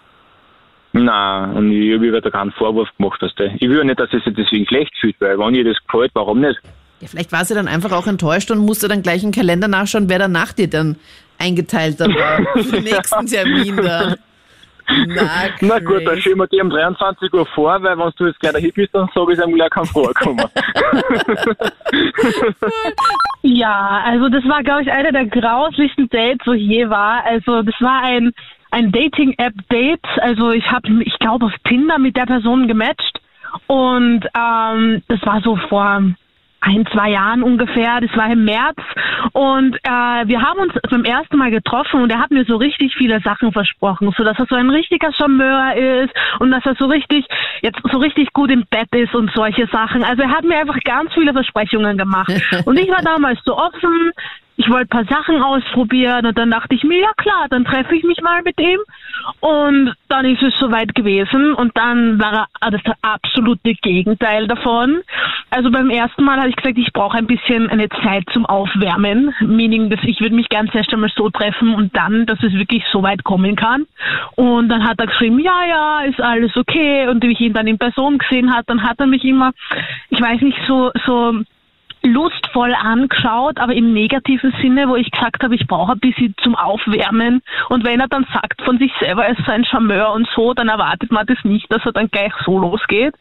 Nein, 0.93 1.55
und 1.55 1.71
ich 1.71 1.93
habe 1.93 2.05
ihr 2.05 2.21
da 2.21 2.29
keinen 2.29 2.51
Vorwurf 2.51 2.89
gemacht, 2.97 3.21
weißt 3.21 3.39
du? 3.39 3.55
Ich 3.55 3.69
will 3.69 3.77
ja 3.77 3.83
nicht, 3.83 3.99
dass 3.99 4.09
sie 4.09 4.19
sich 4.19 4.33
deswegen 4.35 4.65
schlecht 4.65 4.93
fühlt, 4.99 5.15
weil 5.19 5.37
wenn 5.37 5.55
ihr 5.55 5.63
das 5.63 5.77
gefällt, 5.85 6.11
warum 6.13 6.41
nicht? 6.41 6.59
Ja, 6.99 7.07
vielleicht 7.07 7.31
war 7.31 7.45
sie 7.45 7.53
dann 7.53 7.67
einfach 7.67 7.91
auch 7.91 8.07
enttäuscht 8.07 8.49
und 8.51 8.59
musste 8.59 8.87
dann 8.87 9.03
gleich 9.03 9.23
im 9.23 9.31
Kalender 9.31 9.67
nachschauen, 9.67 10.09
wer 10.09 10.19
da 10.19 10.27
nach 10.27 10.53
dir 10.53 10.69
dann 10.69 10.97
eingeteilt 11.37 11.99
dann 11.99 12.15
war. 12.15 12.41
Für 12.63 12.71
den 12.71 12.83
nächsten 12.83 13.27
Termin 13.27 13.77
da. 13.77 14.15
Na, 15.07 15.29
Na 15.59 15.79
gut, 15.79 16.07
dann 16.07 16.21
schieben 16.21 16.39
wir 16.39 16.47
die 16.47 16.61
um 16.61 16.69
23 16.69 17.31
Uhr 17.33 17.45
vor, 17.47 17.83
weil 17.83 17.97
wenn 17.97 18.11
du 18.17 18.25
jetzt 18.25 18.39
gleich 18.39 18.53
dahin 18.53 18.71
bist, 18.73 18.95
dann 18.95 19.09
sage 19.13 19.33
ich 19.33 19.39
ihm 19.39 19.53
gleich 19.53 19.69
kein 19.69 19.85
Vorkommen. 19.85 20.39
Ja, 23.47 24.01
also 24.03 24.27
das 24.27 24.43
war, 24.45 24.61
glaube 24.61 24.83
ich, 24.83 24.91
einer 24.91 25.11
der 25.11 25.25
grauslichsten 25.25 26.09
Dates, 26.09 26.45
wo 26.45 26.51
ich 26.51 26.63
je 26.63 26.89
war. 26.89 27.23
Also 27.23 27.61
das 27.61 27.75
war 27.79 28.03
ein, 28.03 28.33
ein 28.71 28.91
Dating-App-Date. 28.91 30.05
Also 30.17 30.51
ich 30.51 30.69
habe, 30.69 30.89
ich 31.03 31.17
glaube, 31.19 31.45
auf 31.45 31.53
Tinder 31.65 31.97
mit 31.97 32.17
der 32.17 32.25
Person 32.25 32.67
gematcht. 32.67 33.21
Und 33.67 34.25
ähm, 34.37 35.01
das 35.07 35.21
war 35.21 35.41
so 35.41 35.55
vor 35.69 36.01
ein, 36.67 36.85
zwei 36.93 37.11
Jahren 37.11 37.43
ungefähr. 37.43 38.01
Das 38.01 38.15
war 38.15 38.31
im 38.31 38.43
März. 38.43 38.77
Und 39.31 39.75
äh, 39.83 40.27
wir 40.27 40.41
haben 40.41 40.59
uns 40.59 40.73
zum 40.89 41.03
ersten 41.05 41.37
Mal 41.37 41.51
getroffen 41.51 42.01
und 42.01 42.11
er 42.11 42.19
hat 42.19 42.31
mir 42.31 42.45
so 42.45 42.57
richtig 42.57 42.93
viele 42.97 43.21
Sachen 43.21 43.51
versprochen. 43.51 44.13
So, 44.17 44.23
dass 44.23 44.37
er 44.37 44.45
so 44.47 44.55
ein 44.55 44.69
richtiger 44.69 45.11
Charmeur 45.13 45.75
ist 45.75 46.13
und 46.39 46.51
dass 46.51 46.65
er 46.65 46.75
so 46.75 46.85
richtig, 46.85 47.25
jetzt 47.61 47.79
so 47.91 47.97
richtig 47.97 48.33
gut 48.33 48.51
im 48.51 48.65
Bett 48.69 48.93
ist 48.93 49.15
und 49.15 49.31
solche 49.33 49.67
Sachen. 49.67 50.03
Also 50.03 50.23
er 50.23 50.29
hat 50.29 50.43
mir 50.43 50.57
einfach 50.57 50.79
ganz 50.83 51.13
viele 51.13 51.33
Versprechungen 51.33 51.97
gemacht. 51.97 52.31
Und 52.65 52.79
ich 52.79 52.89
war 52.89 53.01
damals 53.01 53.39
so 53.45 53.57
offen. 53.57 54.11
Ich 54.59 54.67
wollte 54.69 54.97
ein 54.97 55.05
paar 55.05 55.17
Sachen 55.17 55.41
ausprobieren 55.41 56.25
und 56.25 56.37
dann 56.37 56.49
dachte 56.49 56.73
ich 56.73 56.83
mir, 56.83 56.99
ja 56.99 57.11
klar, 57.15 57.45
dann 57.49 57.63
treffe 57.63 57.95
ich 57.95 58.03
mich 58.03 58.21
mal 58.21 58.41
mit 58.41 58.59
ihm. 58.59 58.79
Und 59.39 59.93
dann 60.09 60.25
ist 60.25 60.41
es 60.41 60.53
soweit 60.59 60.95
gewesen 60.95 61.53
und 61.53 61.77
dann 61.77 62.19
war 62.19 62.47
er 62.59 62.71
das 62.71 62.81
absolute 63.01 63.75
Gegenteil 63.75 64.47
davon. 64.47 65.01
Also 65.51 65.69
beim 65.69 65.91
ersten 65.91 66.23
Mal 66.23 66.39
habe 66.39 66.49
ich 66.49 66.55
gesagt, 66.55 66.77
ich 66.77 66.91
brauche 66.91 67.17
ein 67.17 67.27
bisschen 67.27 67.69
eine 67.69 67.87
Zeit 67.89 68.23
zum 68.33 68.45
Aufwärmen, 68.47 69.33
meaning, 69.41 69.89
dass 69.91 69.99
ich 70.03 70.21
würde 70.21 70.35
mich 70.35 70.49
ganz 70.49 70.73
erst 70.73 70.91
einmal 70.91 71.11
so 71.15 71.29
treffen 71.29 71.75
und 71.75 71.95
dann, 71.95 72.25
dass 72.25 72.41
es 72.41 72.53
wirklich 72.53 72.83
so 72.91 73.03
weit 73.03 73.23
kommen 73.23 73.55
kann. 73.55 73.85
Und 74.35 74.69
dann 74.69 74.87
hat 74.87 74.99
er 74.99 75.07
geschrieben, 75.07 75.39
ja, 75.39 75.65
ja, 75.65 76.01
ist 76.01 76.19
alles 76.19 76.55
okay. 76.57 77.07
Und 77.07 77.23
wie 77.23 77.33
ich 77.33 77.41
ihn 77.41 77.53
dann 77.53 77.67
in 77.67 77.77
Person 77.77 78.17
gesehen 78.17 78.53
hat, 78.55 78.67
dann 78.67 78.81
hat 78.81 78.99
er 78.99 79.07
mich 79.07 79.23
immer, 79.23 79.51
ich 80.09 80.19
weiß 80.19 80.41
nicht, 80.41 80.57
so, 80.67 80.91
so 81.05 81.41
lustvoll 82.03 82.73
angeschaut, 82.73 83.59
aber 83.59 83.73
im 83.73 83.93
negativen 83.93 84.53
Sinne, 84.61 84.87
wo 84.87 84.95
ich 84.95 85.11
gesagt 85.11 85.43
habe, 85.43 85.55
ich 85.55 85.67
brauche 85.67 85.93
ein 85.93 85.99
bisschen 85.99 86.35
zum 86.41 86.55
Aufwärmen. 86.55 87.41
Und 87.69 87.83
wenn 87.83 87.99
er 87.99 88.07
dann 88.07 88.25
sagt 88.33 88.61
von 88.63 88.77
sich 88.77 88.91
selber, 88.99 89.25
er 89.25 89.37
ist 89.37 89.47
ein 89.47 89.65
Charmeur 89.65 90.13
und 90.13 90.27
so, 90.35 90.53
dann 90.53 90.69
erwartet 90.69 91.11
man 91.11 91.25
das 91.25 91.37
nicht, 91.43 91.71
dass 91.71 91.85
er 91.85 91.91
dann 91.91 92.09
gleich 92.09 92.33
so 92.45 92.59
losgeht. 92.59 93.15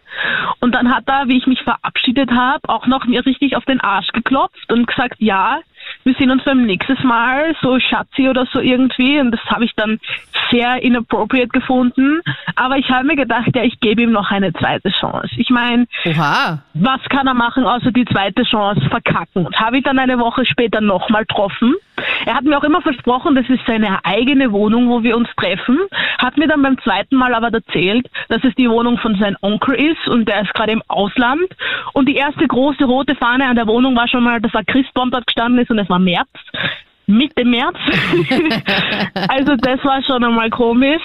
Und 0.60 0.74
dann 0.74 0.94
hat 0.94 1.04
er, 1.06 1.28
wie 1.28 1.38
ich 1.38 1.46
mich 1.46 1.62
verabschiedet 1.62 2.30
habe, 2.30 2.68
auch 2.68 2.86
noch 2.86 3.04
mir 3.06 3.24
richtig 3.24 3.56
auf 3.56 3.64
den 3.64 3.80
Arsch 3.80 4.12
geklopft 4.12 4.72
und 4.72 4.86
gesagt, 4.86 5.16
ja, 5.18 5.58
wir 6.04 6.14
sehen 6.14 6.30
uns 6.30 6.44
beim 6.44 6.64
nächsten 6.64 7.06
Mal, 7.06 7.54
so 7.60 7.78
Schatzi 7.78 8.28
oder 8.28 8.46
so 8.46 8.60
irgendwie. 8.60 9.20
Und 9.20 9.30
das 9.30 9.40
habe 9.46 9.64
ich 9.64 9.74
dann 9.76 9.98
sehr 10.56 10.82
inappropriate 10.82 11.48
gefunden. 11.48 12.20
Aber 12.54 12.78
ich 12.78 12.88
habe 12.90 13.06
mir 13.06 13.16
gedacht, 13.16 13.48
ja, 13.54 13.62
ich 13.62 13.78
gebe 13.80 14.02
ihm 14.02 14.12
noch 14.12 14.30
eine 14.30 14.52
zweite 14.52 14.90
Chance. 14.90 15.28
Ich 15.36 15.50
meine, 15.50 15.86
was 16.74 17.00
kann 17.10 17.26
er 17.26 17.34
machen, 17.34 17.64
außer 17.64 17.92
die 17.92 18.04
zweite 18.06 18.44
Chance 18.44 18.80
verkacken? 18.88 19.46
Und 19.46 19.58
habe 19.58 19.78
ich 19.78 19.84
dann 19.84 19.98
eine 19.98 20.18
Woche 20.18 20.46
später 20.46 20.80
nochmal 20.80 21.24
getroffen. 21.24 21.74
Er 22.24 22.34
hat 22.34 22.44
mir 22.44 22.58
auch 22.58 22.64
immer 22.64 22.82
versprochen, 22.82 23.34
das 23.34 23.48
ist 23.48 23.64
seine 23.66 24.04
eigene 24.04 24.52
Wohnung, 24.52 24.88
wo 24.88 25.02
wir 25.02 25.16
uns 25.16 25.28
treffen. 25.36 25.78
Hat 26.18 26.36
mir 26.36 26.48
dann 26.48 26.62
beim 26.62 26.78
zweiten 26.82 27.16
Mal 27.16 27.34
aber 27.34 27.52
erzählt, 27.52 28.08
dass 28.28 28.42
es 28.44 28.54
die 28.54 28.68
Wohnung 28.68 28.98
von 28.98 29.16
seinem 29.16 29.36
Onkel 29.40 29.74
ist 29.74 30.08
und 30.08 30.26
der 30.28 30.42
ist 30.42 30.54
gerade 30.54 30.72
im 30.72 30.82
Ausland. 30.88 31.46
Und 31.92 32.08
die 32.08 32.16
erste 32.16 32.46
große 32.46 32.84
rote 32.84 33.14
Fahne 33.14 33.46
an 33.46 33.56
der 33.56 33.66
Wohnung 33.66 33.96
war 33.96 34.08
schon 34.08 34.24
mal, 34.24 34.40
dass 34.40 34.54
ein 34.54 34.66
Christbaum 34.66 35.10
dort 35.10 35.26
gestanden 35.26 35.60
ist 35.60 35.70
und 35.70 35.78
es 35.78 35.88
war 35.88 35.98
März. 35.98 36.28
Mitte 37.06 37.44
März. 37.44 37.76
also 39.28 39.56
das 39.56 39.84
war 39.84 40.02
schon 40.02 40.24
einmal 40.24 40.50
komisch. 40.50 41.02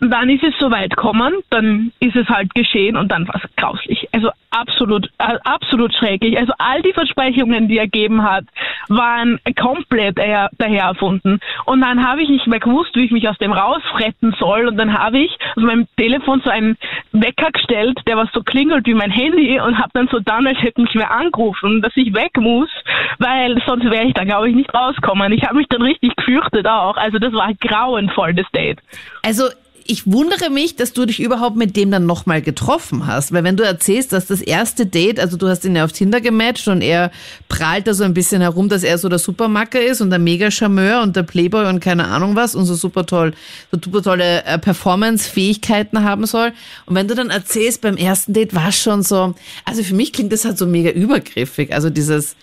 Dann 0.00 0.28
ist 0.28 0.42
es 0.42 0.54
soweit 0.58 0.90
gekommen, 0.90 1.34
dann 1.50 1.92
ist 2.00 2.16
es 2.16 2.28
halt 2.28 2.54
geschehen 2.54 2.96
und 2.96 3.10
dann 3.10 3.26
war 3.28 3.36
es 3.36 3.56
grauslich. 3.56 4.08
Also 4.12 4.30
absolut, 4.50 5.10
äh, 5.18 5.38
absolut 5.44 5.94
schrecklich. 5.94 6.38
Also 6.38 6.52
all 6.58 6.82
die 6.82 6.92
Versprechungen, 6.92 7.68
die 7.68 7.78
er 7.78 7.84
gegeben 7.84 8.22
hat, 8.22 8.44
waren 8.88 9.40
komplett 9.58 10.18
daher, 10.18 10.50
daher 10.58 10.84
erfunden. 10.84 11.40
Und 11.64 11.80
dann 11.80 12.06
habe 12.06 12.22
ich 12.22 12.28
nicht 12.28 12.46
mehr 12.46 12.60
gewusst, 12.60 12.94
wie 12.94 13.04
ich 13.04 13.10
mich 13.10 13.28
aus 13.28 13.38
dem 13.38 13.52
rausretten 13.52 14.34
soll. 14.38 14.68
Und 14.68 14.76
dann 14.76 14.96
habe 14.96 15.18
ich 15.18 15.30
auf 15.56 15.62
meinem 15.62 15.86
Telefon 15.96 16.40
so 16.44 16.50
einen 16.50 16.76
Wecker 17.12 17.50
gestellt, 17.50 18.00
der 18.06 18.16
was 18.16 18.28
so 18.32 18.42
klingelt 18.42 18.86
wie 18.86 18.94
mein 18.94 19.10
Handy 19.10 19.60
und 19.60 19.78
habe 19.78 19.90
dann 19.94 20.08
so 20.08 20.20
dann, 20.20 20.46
als 20.46 20.60
hätte 20.62 20.80
mich 20.80 20.94
mehr 20.94 21.10
angerufen, 21.10 21.82
dass 21.82 21.92
ich 21.96 22.14
weg 22.14 22.36
muss, 22.38 22.70
weil 23.18 23.60
sonst 23.66 23.84
wäre 23.90 24.04
ich 24.04 24.14
da, 24.14 24.24
glaube 24.24 24.48
ich, 24.48 24.56
nicht 24.56 24.72
rauskommen. 24.72 25.32
Ich 25.32 25.44
habe 25.44 25.56
mich 25.56 25.66
dann 25.68 25.82
richtig 25.82 26.16
gefürchtet 26.16 26.66
auch. 26.66 26.96
Also 26.96 27.18
das 27.18 27.32
war 27.32 27.52
grauenvoll, 27.54 28.34
das 28.34 28.46
Date. 28.52 28.78
Also 29.22 29.44
ich 29.86 30.10
wundere 30.10 30.48
mich, 30.50 30.76
dass 30.76 30.92
du 30.94 31.04
dich 31.04 31.20
überhaupt 31.20 31.56
mit 31.56 31.76
dem 31.76 31.90
dann 31.90 32.06
nochmal 32.06 32.40
getroffen 32.40 33.06
hast. 33.06 33.32
Weil 33.32 33.44
wenn 33.44 33.56
du 33.56 33.64
erzählst, 33.64 34.12
dass 34.12 34.26
das 34.26 34.40
erste 34.40 34.86
Date, 34.86 35.20
also 35.20 35.36
du 35.36 35.46
hast 35.46 35.64
ihn 35.64 35.76
ja 35.76 35.84
auf 35.84 35.92
Tinder 35.92 36.20
gematcht 36.20 36.68
und 36.68 36.80
er 36.80 37.10
prahlt 37.48 37.86
da 37.86 37.92
so 37.92 38.04
ein 38.04 38.14
bisschen 38.14 38.40
herum, 38.40 38.68
dass 38.68 38.82
er 38.82 38.96
so 38.96 39.08
der 39.08 39.18
Supermacker 39.18 39.82
ist 39.82 40.00
und 40.00 40.10
der 40.10 40.18
Mega-Charmeur 40.18 41.02
und 41.02 41.16
der 41.16 41.22
Playboy 41.22 41.66
und 41.66 41.80
keine 41.80 42.06
Ahnung 42.06 42.34
was 42.34 42.54
und 42.54 42.64
so 42.64 42.74
super 42.74 43.04
toll, 43.04 43.34
so 43.70 43.78
super 43.82 44.02
tolle 44.02 44.44
äh, 44.44 44.58
Performance-Fähigkeiten 44.58 46.02
haben 46.02 46.24
soll. 46.24 46.52
Und 46.86 46.94
wenn 46.94 47.08
du 47.08 47.14
dann 47.14 47.30
erzählst, 47.30 47.82
beim 47.82 47.96
ersten 47.96 48.32
Date 48.32 48.54
war 48.54 48.68
es 48.68 48.80
schon 48.80 49.02
so, 49.02 49.34
also 49.66 49.82
für 49.82 49.94
mich 49.94 50.12
klingt 50.12 50.32
das 50.32 50.46
halt 50.46 50.56
so 50.56 50.66
mega 50.66 50.90
übergriffig. 50.90 51.74
Also 51.74 51.90
dieses, 51.90 52.36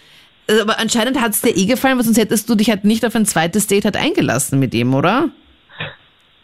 äh, 0.47 0.59
aber 0.59 0.77
anscheinend 0.79 1.19
hat 1.19 1.31
es 1.31 1.41
dir 1.41 1.57
eh 1.57 1.65
gefallen, 1.65 1.97
weil 1.97 2.05
sonst 2.05 2.17
hättest 2.17 2.47
du 2.49 2.55
dich 2.55 2.69
halt 2.69 2.83
nicht 2.83 3.03
auf 3.03 3.15
ein 3.15 3.25
zweites 3.25 3.65
Date 3.65 3.85
halt 3.85 3.97
eingelassen 3.97 4.59
mit 4.59 4.75
ihm, 4.75 4.93
oder? 4.93 5.29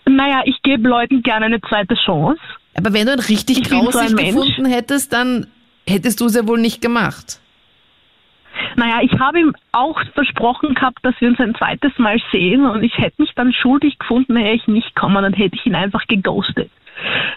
Naja, 0.08 0.42
ich 0.46 0.62
gebe 0.62 0.88
Leuten 0.88 1.22
gerne 1.22 1.46
eine 1.46 1.62
zweite 1.62 1.96
Chance. 1.96 2.40
Aber 2.76 2.94
wenn 2.94 3.06
du 3.08 3.14
ein 3.14 3.20
richtig 3.20 3.60
Ich 3.60 3.68
so 3.68 3.80
grausig 3.80 4.16
Mensch. 4.16 4.36
gefunden 4.36 4.66
hättest, 4.66 5.12
dann 5.14 5.48
hättest 5.88 6.22
du 6.22 6.26
es 6.26 6.36
ja 6.36 6.48
wohl 6.48 6.60
nicht 6.60 6.82
gemacht. 6.82 7.40
Naja, 8.76 9.02
ich 9.02 9.20
habe 9.20 9.40
ihm 9.40 9.54
auch 9.72 10.00
versprochen 10.14 10.74
gehabt, 10.74 11.00
dass 11.04 11.16
wir 11.20 11.30
uns 11.30 11.40
ein 11.40 11.56
zweites 11.56 11.92
Mal 11.98 12.20
sehen 12.32 12.66
und 12.66 12.84
ich 12.84 12.98
hätte 12.98 13.22
mich 13.22 13.32
dann 13.36 13.54
schuldig 13.54 13.98
gefunden, 14.00 14.36
wäre 14.36 14.54
ich 14.54 14.68
nicht 14.68 14.96
kommen, 14.96 15.22
dann 15.22 15.34
hätte 15.34 15.56
ich 15.56 15.66
ihn 15.66 15.76
einfach 15.76 16.06
geghostet. 16.08 16.70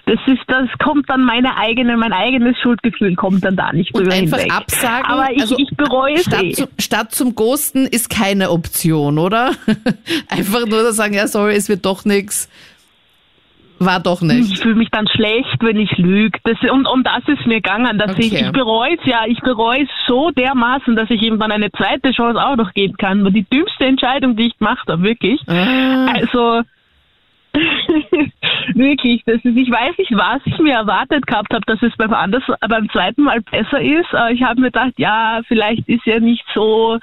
Das 0.06 0.18
ist, 0.26 0.40
das 0.48 0.68
kommt 0.82 1.08
dann 1.10 1.22
meine 1.24 1.56
eigene, 1.56 1.96
mein 1.96 2.12
eigenes 2.12 2.56
Schuldgefühl 2.58 3.14
kommt 3.14 3.44
dann 3.44 3.56
da 3.56 3.72
nicht 3.72 3.94
drüber 3.96 4.12
einfach 4.12 4.38
hinweg. 4.38 4.56
absagen. 4.56 5.06
Aber 5.06 5.30
ich, 5.32 5.40
also 5.42 5.56
ich 5.58 5.68
bereue 5.76 6.14
es 6.14 6.24
statt, 6.24 6.42
eh. 6.42 6.52
zu, 6.52 6.68
statt 6.78 7.12
zum 7.12 7.34
Ghosten 7.34 7.86
ist 7.86 8.10
keine 8.10 8.50
Option, 8.50 9.18
oder? 9.18 9.52
einfach 10.28 10.66
nur 10.66 10.92
sagen, 10.92 11.14
ja, 11.14 11.26
sorry, 11.26 11.54
es 11.54 11.68
wird 11.68 11.84
doch 11.84 12.04
nichts. 12.04 12.48
War 13.82 13.98
doch 13.98 14.20
nicht. 14.20 14.52
Ich 14.52 14.60
fühle 14.60 14.74
mich 14.74 14.90
dann 14.90 15.08
schlecht, 15.08 15.56
wenn 15.60 15.78
ich 15.78 15.96
lüge. 15.96 16.38
Das, 16.44 16.58
und 16.70 16.86
um 16.86 17.02
das 17.02 17.22
ist 17.28 17.46
mir 17.46 17.62
gegangen, 17.62 17.96
dass 17.98 18.18
ich, 18.18 18.30
Okay. 18.32 18.44
ich 18.44 18.52
bereue 18.52 18.94
es 18.94 19.06
ja, 19.06 19.22
ich 19.26 19.40
bereue 19.40 19.84
es 19.84 19.88
so 20.06 20.30
dermaßen, 20.32 20.96
dass 20.96 21.08
ich 21.08 21.22
ihm 21.22 21.38
dann 21.38 21.50
eine 21.50 21.72
zweite 21.72 22.12
Chance 22.12 22.38
auch 22.38 22.56
noch 22.56 22.74
geben 22.74 22.98
kann. 22.98 23.24
War 23.24 23.30
die 23.30 23.44
dümmste 23.48 23.86
Entscheidung, 23.86 24.36
die 24.36 24.48
ich 24.48 24.58
gemacht 24.58 24.86
habe, 24.86 25.02
wirklich. 25.02 25.40
Ah, 25.48 26.08
Also 26.20 26.60
wirklich, 28.74 29.22
das 29.26 29.36
ist, 29.36 29.56
ich 29.56 29.70
weiß 29.70 29.96
nicht, 29.98 30.12
was 30.12 30.40
ich 30.44 30.58
mir 30.58 30.74
erwartet 30.74 31.26
gehabt 31.26 31.52
habe, 31.52 31.64
dass 31.66 31.82
es 31.82 31.96
beim 31.96 32.12
anders, 32.12 32.42
beim 32.68 32.88
zweiten 32.90 33.22
Mal 33.22 33.40
besser 33.40 33.80
ist. 33.80 34.12
Aber 34.12 34.30
ich 34.30 34.42
habe 34.42 34.60
mir 34.60 34.68
gedacht, 34.68 34.92
ja, 34.96 35.40
vielleicht 35.46 35.88
ist 35.88 36.04
ja 36.06 36.20
nicht 36.20 36.44
so. 36.54 36.98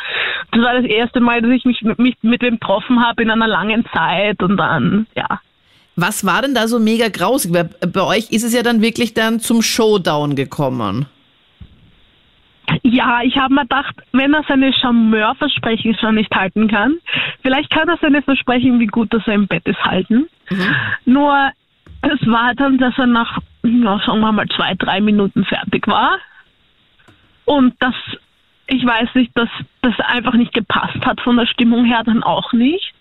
Das 0.51 0.61
war 0.61 0.73
das 0.73 0.85
erste 0.85 1.19
Mal, 1.19 1.41
dass 1.41 1.51
ich 1.51 1.65
mich 1.65 1.81
mit, 1.81 1.99
mich 1.99 2.15
mit 2.21 2.41
wem 2.41 2.59
getroffen 2.59 3.03
habe 3.05 3.23
in 3.23 3.29
einer 3.29 3.47
langen 3.47 3.85
Zeit 3.93 4.41
und 4.41 4.57
dann, 4.57 5.07
ja. 5.15 5.39
was 5.95 6.25
war 6.25 6.41
denn 6.41 6.55
da 6.55 6.67
so 6.67 6.79
mega 6.79 7.09
grausig? 7.09 7.53
Weil 7.53 7.69
bei 7.91 8.01
euch 8.01 8.31
ist 8.31 8.43
es 8.43 8.53
ja 8.53 8.63
dann 8.63 8.81
wirklich 8.81 9.13
dann 9.13 9.39
zum 9.39 9.61
Showdown 9.61 10.35
gekommen. 10.35 11.07
Ja, 12.83 13.21
ich 13.23 13.37
habe 13.37 13.53
mir 13.53 13.61
gedacht, 13.61 13.95
wenn 14.11 14.33
er 14.33 14.43
seine 14.47 14.73
Charmeurversprechen 14.73 15.95
schon 15.99 16.15
nicht 16.15 16.33
halten 16.35 16.67
kann, 16.67 16.97
vielleicht 17.41 17.69
kann 17.69 17.87
er 17.87 17.97
seine 18.01 18.21
Versprechen, 18.21 18.79
wie 18.79 18.87
gut 18.87 19.13
dass 19.13 19.25
er 19.27 19.35
im 19.35 19.47
Bett 19.47 19.65
ist, 19.65 19.83
halten. 19.83 20.27
Nur, 21.05 21.51
es 22.01 22.27
war 22.27 22.53
dann, 22.55 22.77
dass 22.77 22.97
er 22.97 23.07
nach, 23.07 23.39
ja, 23.63 23.99
sagen 24.05 24.19
wir 24.19 24.31
mal, 24.31 24.47
zwei, 24.49 24.73
drei 24.75 25.01
Minuten 25.01 25.45
fertig 25.45 25.87
war. 25.87 26.17
Und 27.45 27.75
das, 27.79 27.95
ich 28.67 28.85
weiß 28.85 29.15
nicht, 29.15 29.31
dass 29.37 29.49
das 29.81 29.97
einfach 30.01 30.33
nicht 30.33 30.53
gepasst 30.53 31.05
hat 31.05 31.21
von 31.21 31.37
der 31.37 31.45
Stimmung 31.45 31.85
her, 31.85 32.03
dann 32.05 32.23
auch 32.23 32.51
nicht. 32.51 32.93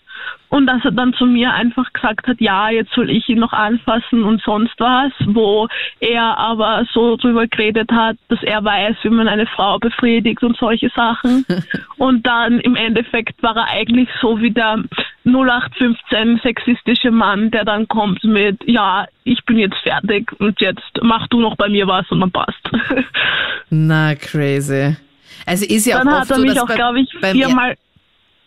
Und 0.48 0.66
dass 0.66 0.84
er 0.84 0.92
dann 0.92 1.12
zu 1.14 1.26
mir 1.26 1.52
einfach 1.52 1.92
gesagt 1.92 2.28
hat, 2.28 2.40
ja, 2.40 2.70
jetzt 2.70 2.92
soll 2.94 3.10
ich 3.10 3.28
ihn 3.28 3.40
noch 3.40 3.52
anfassen 3.52 4.22
und 4.22 4.40
sonst 4.42 4.78
was, 4.78 5.12
wo 5.26 5.66
er 5.98 6.38
aber 6.38 6.86
so 6.92 7.16
drüber 7.16 7.46
geredet 7.48 7.90
hat, 7.90 8.16
dass 8.28 8.42
er 8.42 8.64
weiß, 8.64 8.96
wie 9.02 9.10
man 9.10 9.28
eine 9.28 9.46
Frau 9.46 9.78
befriedigt 9.78 10.42
und 10.42 10.56
solche 10.56 10.88
Sachen. 10.94 11.44
und 11.96 12.26
dann 12.26 12.60
im 12.60 12.76
Endeffekt 12.76 13.42
war 13.42 13.56
er 13.56 13.68
eigentlich 13.68 14.08
so 14.20 14.40
wie 14.40 14.52
der 14.52 14.84
0815 15.24 16.40
sexistische 16.42 17.10
Mann, 17.10 17.50
der 17.50 17.64
dann 17.64 17.88
kommt 17.88 18.22
mit, 18.22 18.58
ja, 18.66 19.06
ich 19.24 19.44
bin 19.44 19.58
jetzt 19.58 19.78
fertig 19.82 20.30
und 20.38 20.60
jetzt 20.60 20.82
mach 21.02 21.26
du 21.28 21.40
noch 21.40 21.56
bei 21.56 21.68
mir 21.68 21.88
was 21.88 22.08
und 22.10 22.20
dann 22.20 22.30
passt. 22.30 22.70
Na, 23.70 24.14
crazy. 24.14 24.96
Also 25.44 25.66
ist 25.66 25.86
ja 25.86 25.98
dann 25.98 26.08
auch 26.08 26.12
hat 26.12 26.22
oft 26.22 26.30
er 26.30 26.36
so, 26.36 26.42
mich 26.42 26.54
dass 26.54 26.62
auch, 26.62 26.74
glaube 26.74 27.00
ich, 27.00 27.08
viermal 27.20 27.76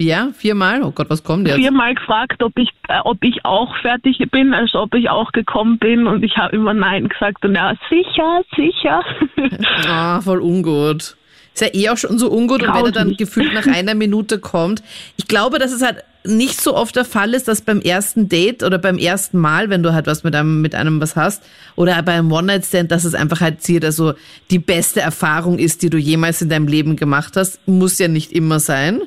Ja, 0.01 0.29
viermal? 0.33 0.81
Oh 0.83 0.91
Gott, 0.91 1.09
was 1.09 1.23
kommt 1.23 1.45
jetzt? 1.47 1.57
viermal 1.57 1.93
gefragt, 1.93 2.41
ob 2.41 2.57
ich, 2.57 2.69
äh, 2.87 2.99
ob 3.03 3.21
ich 3.21 3.43
auch 3.43 3.75
fertig 3.81 4.17
bin, 4.31 4.53
also 4.53 4.79
ob 4.79 4.93
ich 4.95 5.09
auch 5.09 5.33
gekommen 5.33 5.77
bin 5.77 6.07
und 6.07 6.23
ich 6.23 6.37
habe 6.37 6.55
immer 6.55 6.73
Nein 6.73 7.09
gesagt 7.09 7.43
und 7.43 7.55
er, 7.55 7.77
sicher, 7.89 8.41
sicher. 8.55 9.03
Ah, 9.87 10.21
voll 10.21 10.39
ungut. 10.39 11.17
Ist 11.53 11.61
ja 11.61 11.67
eh 11.73 11.89
auch 11.89 11.97
schon 11.97 12.17
so 12.17 12.31
ungut 12.31 12.63
und 12.63 12.69
wenn 12.69 12.85
er 12.85 12.91
dann 12.91 13.07
Grauslich. 13.09 13.17
gefühlt 13.17 13.53
nach 13.53 13.67
einer 13.67 13.93
Minute 13.93 14.39
kommt. 14.39 14.81
Ich 15.17 15.27
glaube, 15.27 15.59
dass 15.59 15.73
es 15.73 15.81
halt 15.81 16.05
nicht 16.25 16.61
so 16.61 16.75
oft 16.75 16.95
der 16.95 17.05
Fall 17.05 17.33
ist, 17.33 17.49
dass 17.49 17.61
beim 17.61 17.81
ersten 17.81 18.29
Date 18.29 18.63
oder 18.63 18.77
beim 18.77 18.97
ersten 18.97 19.37
Mal, 19.37 19.69
wenn 19.69 19.83
du 19.83 19.93
halt 19.93 20.07
was 20.07 20.23
mit 20.23 20.35
einem, 20.35 20.61
mit 20.61 20.75
einem 20.75 21.01
was 21.01 21.17
hast, 21.17 21.43
oder 21.75 22.01
beim 22.03 22.31
One-Night-Stand, 22.31 22.91
dass 22.91 23.03
es 23.03 23.15
einfach 23.15 23.41
halt 23.41 23.57
hier 23.65 23.83
also 23.83 24.13
die 24.51 24.59
beste 24.59 25.01
Erfahrung 25.01 25.59
ist, 25.59 25.81
die 25.81 25.89
du 25.89 25.97
jemals 25.97 26.41
in 26.41 26.49
deinem 26.49 26.67
Leben 26.67 26.95
gemacht 26.95 27.35
hast. 27.35 27.67
Muss 27.67 27.99
ja 27.99 28.07
nicht 28.07 28.31
immer 28.31 28.59
sein. 28.61 29.01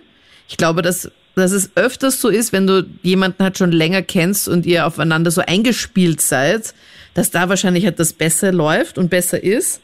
Ich 0.48 0.56
glaube, 0.56 0.82
dass, 0.82 1.10
dass 1.34 1.52
es 1.52 1.70
öfters 1.74 2.20
so 2.20 2.28
ist, 2.28 2.52
wenn 2.52 2.66
du 2.66 2.86
jemanden 3.02 3.42
halt 3.42 3.58
schon 3.58 3.72
länger 3.72 4.02
kennst 4.02 4.48
und 4.48 4.66
ihr 4.66 4.86
aufeinander 4.86 5.30
so 5.30 5.40
eingespielt 5.40 6.20
seid, 6.20 6.74
dass 7.14 7.30
da 7.30 7.48
wahrscheinlich 7.48 7.84
halt 7.84 7.98
das 7.98 8.12
besser 8.12 8.52
läuft 8.52 8.98
und 8.98 9.10
besser 9.10 9.42
ist. 9.42 9.80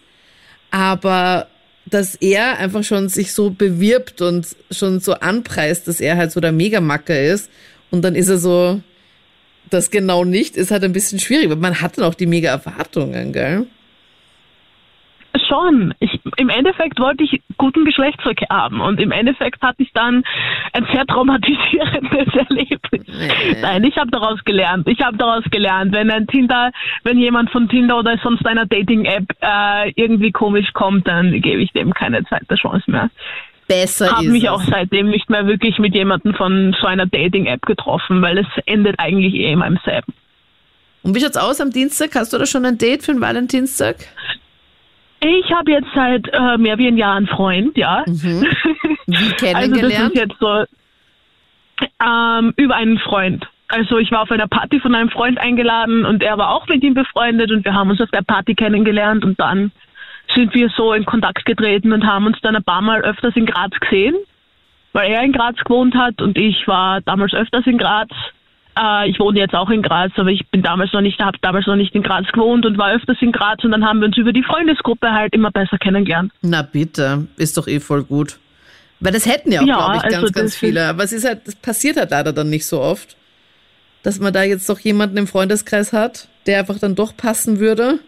Aber 0.71 1.47
dass 1.87 2.15
er 2.17 2.59
einfach 2.59 2.85
schon 2.85 3.09
sich 3.09 3.33
so 3.33 3.50
bewirbt 3.50 4.21
und 4.21 4.47
schon 4.71 5.00
so 5.00 5.15
anpreist, 5.15 5.88
dass 5.88 6.00
er 6.00 6.17
halt 6.17 6.33
so 6.33 6.41
der 6.41 6.53
Megamacker 6.53 7.21
ist 7.21 7.50
und 7.91 8.03
dann 8.03 8.15
ist 8.15 8.29
er 8.29 8.38
so 8.38 8.83
das 9.71 9.91
genau 9.91 10.25
nicht, 10.25 10.57
ist 10.57 10.71
halt 10.71 10.85
ein 10.85 10.93
bisschen 10.93 11.19
schwierig, 11.19 11.49
weil 11.50 11.57
man 11.57 11.81
hat 11.81 11.99
dann 11.99 12.05
auch 12.05 12.15
die 12.15 12.27
mega 12.27 12.50
Erwartungen, 12.50 13.33
gell? 13.33 13.67
Schon. 15.47 15.95
Ich, 16.00 16.18
Im 16.37 16.49
Endeffekt 16.49 16.99
wollte 17.00 17.25
ich 17.25 17.40
guten 17.57 17.85
Geschlechtsverkehr 17.85 18.49
haben 18.50 18.80
und 18.80 19.00
im 19.00 19.12
Endeffekt 19.12 19.62
hatte 19.62 19.83
ich 19.83 19.92
dann 19.92 20.25
ein 20.73 20.87
sehr 20.92 21.07
traumatisierendes 21.07 22.35
Erlebnis. 22.49 23.07
Nein, 23.61 23.85
ich 23.85 23.97
habe 23.97 24.11
daraus 24.11 24.42
gelernt. 24.45 24.88
Ich 24.88 25.00
habe 25.00 25.16
daraus 25.16 25.45
gelernt, 25.50 25.92
wenn 25.92 26.11
ein 26.11 26.26
Tinder, 26.26 26.71
wenn 27.04 27.18
jemand 27.18 27.50
von 27.50 27.68
Tinder 27.68 27.99
oder 27.99 28.18
sonst 28.23 28.47
einer 28.47 28.66
Dating-App 28.66 29.25
äh, 29.40 29.92
irgendwie 29.97 30.33
komisch 30.33 30.73
kommt, 30.73 31.07
dann 31.09 31.40
gebe 31.40 31.62
ich 31.62 31.73
dem 31.73 31.92
keine 31.92 32.25
zweite 32.25 32.54
Chance 32.54 32.90
mehr. 32.90 33.11
Besser 33.66 34.12
habe 34.12 34.25
ist 34.25 34.33
mich 34.33 34.45
es. 34.45 34.49
auch 34.49 34.62
seitdem 34.62 35.11
nicht 35.11 35.28
mehr 35.28 35.47
wirklich 35.47 35.78
mit 35.78 35.95
jemandem 35.95 36.35
von 36.35 36.75
so 36.80 36.87
einer 36.87 37.07
Dating-App 37.07 37.66
getroffen, 37.66 38.23
weil 38.23 38.38
es 38.38 38.47
endet 38.64 38.99
eigentlich 38.99 39.35
eh 39.35 39.52
immer 39.52 39.66
im 39.66 39.78
selben. 39.85 40.14
Und 41.02 41.14
wie 41.14 41.21
schaut's 41.21 41.37
aus 41.37 41.61
am 41.61 41.71
Dienstag? 41.71 42.14
Hast 42.14 42.33
du 42.33 42.38
da 42.38 42.47
schon 42.47 42.64
ein 42.64 42.78
Date 42.78 43.02
für 43.02 43.12
den 43.12 43.21
Valentinstag? 43.21 43.97
Ich 45.20 45.52
habe 45.52 45.72
jetzt 45.72 45.88
seit 45.94 46.28
äh, 46.32 46.58
mehr 46.58 46.78
wie 46.78 46.87
ein 46.87 46.96
Jahr 46.96 47.16
einen 47.16 47.26
Freund, 47.26 47.76
ja. 47.76 48.04
Wie 48.06 48.44
Also 49.08 49.30
das 49.30 49.37
kennengelernt? 49.37 50.14
ist 50.14 50.20
jetzt 50.20 50.38
so 50.38 50.64
ähm, 52.04 52.52
über 52.56 52.76
einen 52.76 52.98
Freund. 52.98 53.46
Also 53.68 53.98
ich 53.98 54.10
war 54.10 54.22
auf 54.22 54.30
einer 54.30 54.48
Party 54.48 54.80
von 54.80 54.94
einem 54.94 55.10
Freund 55.10 55.38
eingeladen 55.38 56.04
und 56.06 56.22
er 56.22 56.38
war 56.38 56.50
auch 56.50 56.66
mit 56.68 56.82
ihm 56.82 56.94
befreundet 56.94 57.50
und 57.50 57.64
wir 57.64 57.75
haben 57.75 57.90
uns 57.90 58.00
auf 58.00 58.10
der 58.10 58.22
Party 58.22 58.54
kennengelernt 58.54 59.25
und 59.25 59.38
dann 59.38 59.72
sind 60.34 60.54
wir 60.54 60.70
so 60.70 60.92
in 60.92 61.04
Kontakt 61.04 61.44
getreten 61.44 61.92
und 61.92 62.06
haben 62.06 62.26
uns 62.26 62.40
dann 62.40 62.56
ein 62.56 62.64
paar 62.64 62.82
Mal 62.82 63.02
öfters 63.02 63.37
in 63.37 63.46
Graz 63.46 63.72
gesehen, 63.80 64.14
weil 64.92 65.10
er 65.10 65.22
in 65.22 65.32
Graz 65.32 65.56
gewohnt 65.64 65.94
hat 65.94 66.22
und 66.22 66.38
ich 66.38 66.66
war 66.66 67.00
damals 67.02 67.34
öfters 67.34 67.66
in 67.66 67.78
Graz. 67.78 68.10
Äh, 68.80 69.11
ich 69.11 69.18
wohne 69.18 69.38
jetzt 69.40 69.54
auch 69.54 69.70
in 69.70 69.82
Graz, 69.82 70.12
aber 70.16 70.30
ich 70.30 70.47
bin 70.50 70.62
damals 70.62 70.92
noch 70.92 71.00
nicht, 71.00 71.18
habe 71.20 71.38
damals 71.40 71.66
noch 71.66 71.76
nicht 71.76 71.94
in 71.94 72.02
Graz 72.02 72.26
gewohnt 72.32 72.64
und 72.66 72.78
war 72.78 72.92
öfters 72.94 73.16
in 73.20 73.32
Graz 73.32 73.64
und 73.64 73.73
dann 73.73 73.85
haben 73.85 74.00
wir 74.00 74.06
uns 74.06 74.16
über 74.16 74.32
die 74.32 74.42
Freundesgruppe 74.42 75.11
halt 75.11 75.35
immer 75.35 75.50
besser 75.50 75.78
kennengelernt. 75.78 76.32
Na 76.42 76.62
bitte, 76.62 77.26
ist 77.37 77.56
doch 77.56 77.66
eh 77.66 77.80
voll 77.80 78.04
gut. 78.04 78.38
Weil 79.00 79.12
das 79.12 79.26
hätten 79.26 79.52
ja 79.52 79.62
auch, 79.62 79.66
Ja, 79.66 79.76
glaube 79.76 79.97
ich, 79.97 80.02
ganz, 80.02 80.14
also 80.16 80.32
ganz 80.32 80.56
viele. 80.56 80.87
Aber 80.88 81.04
es 81.04 81.12
ist 81.12 81.25
halt, 81.26 81.47
das 81.47 81.54
passiert 81.56 81.97
halt 81.97 82.11
leider 82.11 82.32
dann 82.32 82.50
nicht 82.50 82.66
so 82.66 82.80
oft. 82.80 83.16
dass 84.02 84.20
man 84.20 84.32
da 84.32 84.42
jetzt 84.42 84.68
doch 84.68 84.78
jemanden 84.78 85.16
im 85.16 85.26
Freundeskreis 85.26 85.92
hat, 85.92 86.28
der 86.47 86.61
einfach 86.61 86.78
dann 86.78 86.94
doch 86.94 87.16
passen 87.16 87.58
würde? 87.58 87.99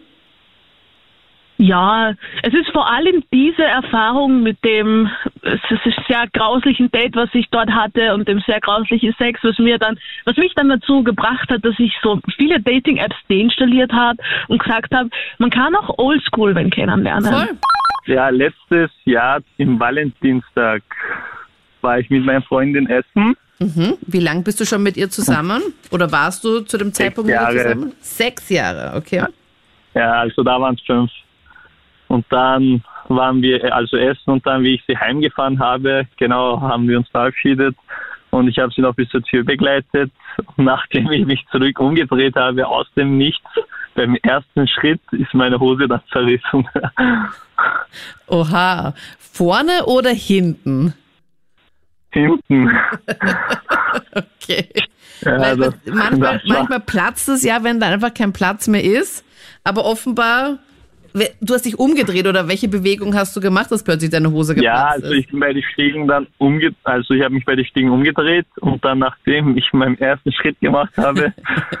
Ja, 1.61 2.15
es 2.41 2.53
ist 2.55 2.71
vor 2.71 2.91
allem 2.91 3.23
diese 3.31 3.63
Erfahrung 3.63 4.41
mit 4.41 4.63
dem 4.65 5.11
es 5.43 5.59
ist 5.85 6.07
sehr 6.07 6.25
grauslichen 6.33 6.89
Date, 6.89 7.15
was 7.15 7.29
ich 7.33 7.47
dort 7.51 7.69
hatte 7.69 8.15
und 8.15 8.27
dem 8.27 8.39
sehr 8.47 8.59
grauslichen 8.59 9.13
Sex, 9.19 9.39
was 9.43 9.59
mir 9.59 9.77
dann, 9.77 9.99
was 10.25 10.37
mich 10.37 10.55
dann 10.55 10.69
dazu 10.69 11.03
gebracht 11.03 11.51
hat, 11.51 11.63
dass 11.63 11.75
ich 11.77 11.93
so 12.01 12.19
viele 12.35 12.59
Dating-Apps 12.59 13.15
deinstalliert 13.29 13.93
habe 13.93 14.17
und 14.47 14.63
gesagt 14.63 14.91
habe, 14.91 15.11
man 15.37 15.51
kann 15.51 15.75
auch 15.75 15.99
Oldschool 15.99 16.55
wenn 16.55 16.71
kennenlernen. 16.71 17.31
Voll. 17.31 17.49
Ja, 18.07 18.29
letztes 18.29 18.89
Jahr 19.05 19.41
im 19.57 19.79
Valentinstag 19.79 20.81
war 21.81 21.99
ich 21.99 22.09
mit 22.09 22.25
meiner 22.25 22.41
Freundin 22.41 22.89
essen. 22.89 23.35
Mhm. 23.59 23.97
Wie 24.07 24.19
lange 24.19 24.41
bist 24.41 24.59
du 24.59 24.65
schon 24.65 24.81
mit 24.81 24.97
ihr 24.97 25.11
zusammen? 25.11 25.61
Oder 25.91 26.11
warst 26.11 26.43
du 26.43 26.61
zu 26.61 26.79
dem 26.79 26.91
Zeitpunkt 26.91 27.29
mit 27.29 27.35
ihr 27.35 27.41
Jahre. 27.41 27.57
zusammen? 27.57 27.93
Sechs 27.99 28.49
Jahre, 28.49 28.97
okay. 28.97 29.23
Ja, 29.93 30.13
also 30.13 30.41
da 30.41 30.59
waren 30.59 30.73
es 30.73 30.81
fünf. 30.81 31.11
Und 32.11 32.25
dann 32.29 32.83
waren 33.07 33.41
wir 33.41 33.73
also 33.73 33.95
essen 33.95 34.31
und 34.31 34.45
dann, 34.45 34.63
wie 34.63 34.75
ich 34.75 34.83
sie 34.85 34.97
heimgefahren 34.97 35.59
habe, 35.59 36.07
genau, 36.17 36.59
haben 36.59 36.87
wir 36.89 36.97
uns 36.97 37.07
verabschiedet 37.09 37.75
und 38.31 38.47
ich 38.49 38.57
habe 38.59 38.71
sie 38.75 38.81
noch 38.81 38.93
bis 38.95 39.07
zur 39.09 39.21
Tür 39.23 39.43
begleitet. 39.45 40.11
Nachdem 40.57 41.09
ich 41.11 41.25
mich 41.25 41.45
zurück 41.51 41.79
umgedreht 41.79 42.35
habe, 42.35 42.67
aus 42.67 42.87
dem 42.95 43.17
Nichts, 43.17 43.47
beim 43.95 44.15
ersten 44.23 44.67
Schritt 44.67 45.01
ist 45.11 45.33
meine 45.33 45.57
Hose 45.59 45.87
dann 45.87 46.01
zerrissen. 46.11 46.67
Oha. 48.27 48.93
Vorne 49.19 49.85
oder 49.85 50.11
hinten? 50.11 50.93
Hinten. 52.11 52.69
Okay. 54.43 54.67
Ja, 55.21 55.39
Weil 55.39 55.57
das- 55.57 55.75
manchmal, 55.85 56.39
das 56.39 56.49
war- 56.49 56.57
manchmal 56.57 56.79
platzt 56.81 57.29
es 57.29 57.43
ja, 57.43 57.63
wenn 57.63 57.79
da 57.79 57.87
einfach 57.87 58.13
kein 58.13 58.33
Platz 58.33 58.67
mehr 58.67 58.83
ist. 58.83 59.23
Aber 59.63 59.85
offenbar, 59.85 60.57
du 61.13 61.53
hast 61.53 61.65
dich 61.65 61.77
umgedreht 61.77 62.27
oder 62.27 62.47
welche 62.47 62.67
Bewegung 62.67 63.13
hast 63.15 63.35
du 63.35 63.41
gemacht, 63.41 63.71
dass 63.71 63.83
plötzlich 63.83 64.09
deine 64.11 64.31
Hose 64.31 64.55
geplatzt 64.55 64.75
Ja, 64.79 64.87
also 64.87 65.07
ist? 65.13 65.19
ich 65.19 65.27
bin 65.27 65.39
bei 65.39 65.53
den 65.53 65.63
Stiegen 65.73 66.07
dann 66.07 66.27
umge 66.37 66.73
also 66.83 67.13
ich 67.13 67.23
habe 67.23 67.33
mich 67.33 67.45
bei 67.45 67.55
den 67.55 67.65
Stiegen 67.65 67.89
umgedreht 67.89 68.45
und 68.61 68.83
dann 68.83 68.99
nachdem 68.99 69.57
ich 69.57 69.71
meinen 69.73 69.97
ersten 69.99 70.31
Schritt 70.31 70.59
gemacht 70.59 70.95
habe, 70.97 71.33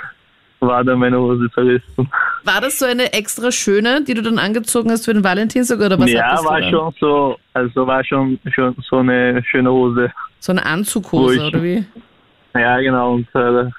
war 0.59 0.83
dann 0.83 0.99
meine 0.99 1.19
Hose 1.19 1.49
zerrissen. 1.53 2.09
War 2.43 2.61
das 2.61 2.77
so 2.77 2.85
eine 2.85 3.13
extra 3.13 3.51
schöne, 3.51 4.03
die 4.03 4.13
du 4.13 4.21
dann 4.21 4.37
angezogen 4.37 4.91
hast 4.91 5.05
für 5.05 5.13
den 5.13 5.23
Valentinstag 5.23 5.79
oder 5.79 5.97
was 5.99 6.11
ja, 6.11 6.39
war 6.43 6.59
dann? 6.61 6.69
schon 6.69 6.93
so, 6.99 7.37
also 7.53 7.87
war 7.87 8.03
schon 8.03 8.39
schon 8.53 8.75
so 8.87 8.97
eine 8.97 9.43
schöne 9.43 9.71
Hose. 9.71 10.11
So 10.39 10.51
eine 10.51 10.65
Anzughose 10.65 11.35
ich- 11.35 11.41
oder 11.41 11.63
wie? 11.63 11.83
Ja, 12.53 12.79
genau. 12.79 13.13
Und 13.13 13.27
äh, 13.33 13.69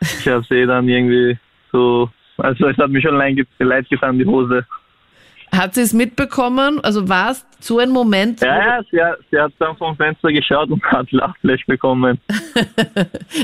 ich 0.00 0.28
habe 0.28 0.44
sie 0.48 0.66
dann 0.66 0.88
irgendwie 0.88 1.38
so, 1.72 2.10
also 2.38 2.66
es 2.68 2.76
hat 2.78 2.90
mir 2.90 3.00
schon 3.02 3.16
leid, 3.16 3.36
ge- 3.36 3.46
leid 3.60 3.88
getan, 3.88 4.18
die 4.18 4.26
Hose. 4.26 4.64
Hat 5.54 5.74
sie 5.74 5.82
es 5.82 5.92
mitbekommen? 5.92 6.80
Also 6.82 7.08
war 7.10 7.32
es 7.32 7.46
so 7.60 7.78
ein 7.78 7.90
Moment? 7.90 8.40
Ja, 8.40 8.56
ja, 8.78 8.80
sie 8.90 9.02
hat, 9.02 9.18
sie 9.30 9.38
hat 9.38 9.52
dann 9.58 9.76
vom 9.76 9.94
Fenster 9.96 10.32
geschaut 10.32 10.70
und 10.70 10.82
hat 10.90 11.10
Lachfleisch 11.12 11.64
bekommen. 11.66 12.18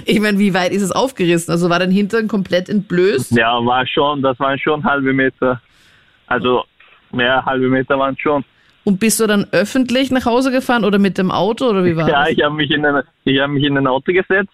Ich 0.05 0.21
meine, 0.21 0.39
wie 0.39 0.55
weit 0.55 0.73
ist 0.73 0.83
es 0.83 0.93
aufgerissen? 0.93 1.51
Also 1.53 1.69
war 1.71 1.79
dein 1.79 1.91
Hintern 1.91 2.29
komplett 2.29 2.69
entblößt? 2.69 3.33
Ja, 3.33 3.65
war 3.65 3.87
schon, 3.87 4.23
das 4.23 4.39
waren 4.41 4.59
schon 4.59 4.83
halbe 4.85 5.13
Meter. 5.13 5.61
Also, 6.27 6.65
ja, 7.13 7.45
halbe 7.45 7.69
Meter 7.69 7.99
waren 7.99 8.17
schon. 8.19 8.45
Und 8.85 9.01
bist 9.01 9.21
du 9.21 9.27
dann 9.27 9.47
öffentlich 9.53 10.11
nach 10.11 10.25
Hause 10.25 10.51
gefahren 10.51 10.85
oder 10.85 10.99
mit 10.99 11.19
dem 11.19 11.31
Auto 11.31 11.67
oder 11.69 11.85
wie 11.85 11.97
war 11.97 12.09
Ja, 12.09 12.21
das? 12.25 12.31
ich 12.31 12.43
habe 12.43 12.55
mich 12.55 12.71
in 12.71 12.85
ein, 12.87 13.03
ich 13.25 13.39
habe 13.39 13.53
mich 13.53 13.65
in 13.65 13.77
ein 13.77 13.87
Auto 13.87 14.13
gesetzt 14.13 14.53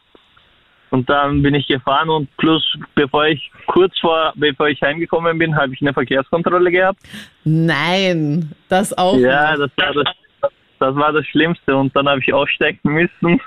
und 0.90 1.08
dann 1.08 1.42
bin 1.42 1.54
ich 1.54 1.66
gefahren 1.66 2.08
und 2.08 2.34
plus 2.36 2.62
bevor 2.94 3.26
ich 3.26 3.50
kurz 3.66 3.98
vor 3.98 4.32
bevor 4.36 4.68
ich 4.68 4.80
heimgekommen 4.82 5.38
bin, 5.38 5.56
habe 5.56 5.74
ich 5.74 5.80
eine 5.80 5.92
Verkehrskontrolle 5.92 6.70
gehabt. 6.70 7.00
Nein, 7.44 8.52
das 8.68 8.96
auch. 8.96 9.16
Ja, 9.16 9.56
das 9.56 9.70
war 9.76 9.94
das, 9.94 10.50
das 10.78 10.94
war 10.94 11.12
das 11.12 11.26
Schlimmste 11.26 11.76
und 11.76 11.94
dann 11.96 12.08
habe 12.08 12.20
ich 12.20 12.32
aussteigen 12.32 12.92
müssen 12.92 13.40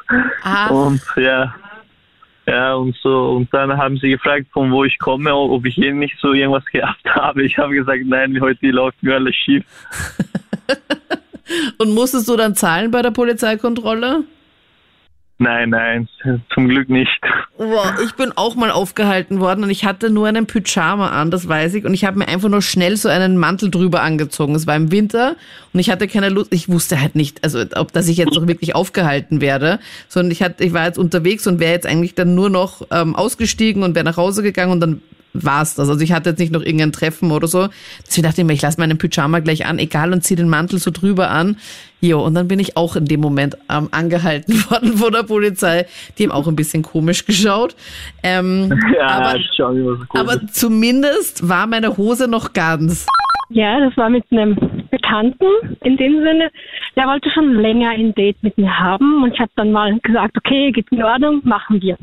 Ach. 0.43 0.71
und 0.71 1.01
ja, 1.15 1.53
ja 2.47 2.73
und 2.73 2.95
so 3.01 3.31
und 3.31 3.53
dann 3.53 3.77
haben 3.77 3.97
sie 3.97 4.09
gefragt, 4.09 4.47
von 4.51 4.71
wo 4.71 4.83
ich 4.83 4.97
komme, 4.99 5.33
ob 5.33 5.65
ich 5.65 5.77
eh 5.77 5.91
nicht 5.91 6.17
so 6.19 6.33
irgendwas 6.33 6.65
gehabt 6.65 7.05
habe. 7.05 7.43
Ich 7.43 7.57
habe 7.57 7.73
gesagt, 7.73 8.03
nein, 8.05 8.39
heute 8.41 8.67
läuft 8.67 9.01
mir 9.03 9.15
alles 9.15 9.35
schief. 9.35 9.63
Und 11.77 11.93
musstest 11.93 12.27
du 12.27 12.35
dann 12.35 12.55
zahlen 12.55 12.91
bei 12.91 13.01
der 13.01 13.11
Polizeikontrolle? 13.11 14.23
Nein, 15.39 15.69
nein, 15.69 16.09
zum 16.51 16.67
Glück 16.67 16.89
nicht. 16.89 17.21
Boah, 17.57 17.95
ich 18.03 18.13
bin 18.13 18.31
auch 18.35 18.55
mal 18.55 18.71
aufgehalten 18.71 19.39
worden 19.39 19.63
und 19.63 19.69
ich 19.69 19.85
hatte 19.85 20.09
nur 20.09 20.27
einen 20.27 20.47
Pyjama 20.47 21.09
an, 21.09 21.29
das 21.29 21.47
weiß 21.47 21.75
ich. 21.75 21.85
Und 21.85 21.93
ich 21.93 22.05
habe 22.05 22.17
mir 22.17 22.27
einfach 22.27 22.49
nur 22.49 22.63
schnell 22.63 22.97
so 22.97 23.07
einen 23.07 23.37
Mantel 23.37 23.69
drüber 23.69 24.01
angezogen. 24.01 24.55
Es 24.55 24.65
war 24.65 24.75
im 24.75 24.91
Winter 24.91 25.35
und 25.73 25.79
ich 25.79 25.91
hatte 25.91 26.07
keine 26.07 26.29
Lust. 26.29 26.51
Ich 26.53 26.69
wusste 26.69 26.99
halt 26.99 27.15
nicht, 27.15 27.43
also 27.43 27.63
ob 27.75 27.91
dass 27.91 28.07
ich 28.07 28.17
jetzt 28.17 28.33
noch 28.33 28.47
wirklich 28.47 28.73
aufgehalten 28.73 29.39
werde, 29.39 29.79
sondern 30.07 30.31
ich 30.31 30.41
hatte, 30.41 30.63
ich 30.63 30.73
war 30.73 30.85
jetzt 30.85 30.97
unterwegs 30.97 31.45
und 31.45 31.59
wäre 31.59 31.73
jetzt 31.73 31.85
eigentlich 31.85 32.15
dann 32.15 32.33
nur 32.33 32.49
noch 32.49 32.87
ähm, 32.89 33.15
ausgestiegen 33.15 33.83
und 33.83 33.93
wäre 33.93 34.05
nach 34.05 34.17
Hause 34.17 34.41
gegangen 34.41 34.71
und 34.71 34.79
dann 34.79 35.01
war's 35.33 35.75
das. 35.75 35.89
Also 35.89 36.01
ich 36.01 36.11
hatte 36.11 36.29
jetzt 36.31 36.39
nicht 36.39 36.51
noch 36.51 36.61
irgendein 36.61 36.91
Treffen 36.91 37.31
oder 37.31 37.47
so. 37.47 37.67
Deswegen 38.05 38.27
dachte 38.27 38.41
ich 38.41 38.47
mir, 38.47 38.53
ich 38.53 38.61
lasse 38.61 38.79
meinen 38.79 38.97
Pyjama 38.97 39.39
gleich 39.39 39.65
an, 39.65 39.79
egal, 39.79 40.13
und 40.13 40.23
ziehe 40.23 40.37
den 40.37 40.49
Mantel 40.49 40.79
so 40.79 40.91
drüber 40.91 41.29
an. 41.29 41.57
Jo, 41.99 42.23
und 42.23 42.35
dann 42.35 42.47
bin 42.47 42.59
ich 42.59 42.77
auch 42.77 42.95
in 42.95 43.05
dem 43.05 43.21
Moment 43.21 43.57
ähm, 43.69 43.87
angehalten 43.91 44.53
worden 44.69 44.97
von 44.97 45.11
der 45.11 45.23
Polizei. 45.23 45.85
Die 46.17 46.23
haben 46.23 46.31
auch 46.31 46.47
ein 46.47 46.55
bisschen 46.55 46.83
komisch 46.83 47.25
geschaut. 47.25 47.75
Ähm, 48.23 48.73
Ja, 48.97 49.07
aber, 49.07 49.39
schau 49.55 49.71
immer 49.71 49.95
so 49.97 50.03
cool. 50.13 50.19
aber 50.21 50.47
zumindest 50.47 51.47
war 51.47 51.67
meine 51.67 51.97
Hose 51.97 52.27
noch 52.27 52.53
ganz. 52.53 53.05
Ja, 53.49 53.79
das 53.79 53.95
war 53.95 54.09
mit 54.09 54.25
einem 54.31 54.55
Bekannten 54.91 55.45
in 55.83 55.97
dem 55.97 56.17
Sinne. 56.17 56.49
Der 56.95 57.05
wollte 57.05 57.29
schon 57.31 57.53
länger 57.53 57.91
ein 57.91 58.13
Date 58.13 58.41
mit 58.41 58.57
mir 58.57 58.77
haben 58.77 59.23
und 59.23 59.33
ich 59.33 59.39
habe 59.39 59.51
dann 59.55 59.71
mal 59.71 59.97
gesagt, 59.99 60.37
okay, 60.37 60.71
geht 60.71 60.87
in 60.91 61.03
Ordnung, 61.03 61.41
machen 61.43 61.81
wir. 61.81 61.97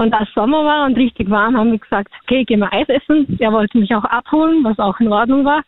Und 0.00 0.14
als 0.14 0.32
Sommer 0.32 0.64
war 0.64 0.86
und 0.86 0.96
richtig 0.96 1.28
warm, 1.28 1.58
haben 1.58 1.72
wir 1.72 1.78
gesagt, 1.78 2.10
okay, 2.22 2.42
gehen 2.44 2.60
wir 2.60 2.72
Eis 2.72 2.88
essen. 2.88 3.36
Er 3.38 3.52
wollte 3.52 3.76
mich 3.76 3.94
auch 3.94 4.04
abholen, 4.04 4.64
was 4.64 4.78
auch 4.78 4.98
in 4.98 5.12
Ordnung 5.12 5.44
war. 5.44 5.62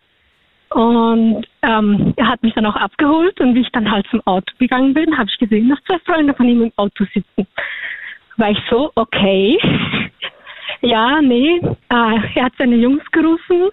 Und 0.71 1.47
ähm, 1.61 2.15
er 2.17 2.29
hat 2.29 2.43
mich 2.43 2.55
dann 2.55 2.65
auch 2.65 2.77
abgeholt 2.77 3.39
und 3.43 3.55
wie 3.55 3.61
ich 3.61 3.71
dann 3.73 3.91
halt 3.91 4.07
zum 4.07 4.23
Auto 4.25 4.51
gegangen 4.59 4.95
bin, 4.95 5.19
habe 5.19 5.29
ich 5.29 5.37
gesehen, 5.37 5.69
dass 5.69 5.85
zwei 5.85 5.99
Freunde 6.11 6.33
von 6.33 6.49
ihm 6.49 6.63
im 6.63 6.73
Auto 6.77 7.05
sitzen. 7.13 7.47
War 8.39 8.51
ich 8.51 8.59
so, 8.71 8.91
okay. 8.95 9.59
ja, 10.81 11.21
nee, 11.21 11.61
äh, 11.91 12.19
er 12.35 12.45
hat 12.45 12.55
seine 12.57 12.77
Jungs 12.77 13.05
gerufen. 13.13 13.69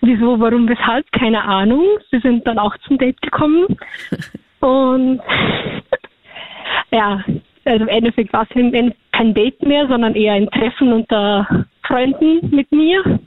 Wieso, 0.00 0.38
warum, 0.38 0.68
weshalb, 0.68 1.10
keine 1.10 1.42
Ahnung. 1.42 1.84
Sie 2.12 2.20
sind 2.20 2.46
dann 2.46 2.60
auch 2.60 2.76
zum 2.86 2.98
Date 2.98 3.20
gekommen. 3.20 3.66
Und 4.60 5.20
ja, 6.92 7.24
also 7.64 7.82
im 7.82 7.88
Endeffekt 7.88 8.32
war 8.32 8.46
es 8.48 8.56
im 8.56 8.72
Endeffekt 8.72 9.11
kein 9.12 9.34
Date 9.34 9.62
mehr, 9.62 9.86
sondern 9.88 10.14
eher 10.14 10.34
ein 10.34 10.50
Treffen 10.50 10.92
unter 10.92 11.66
Freunden 11.86 12.54
mit 12.54 12.70
mir. 12.72 13.20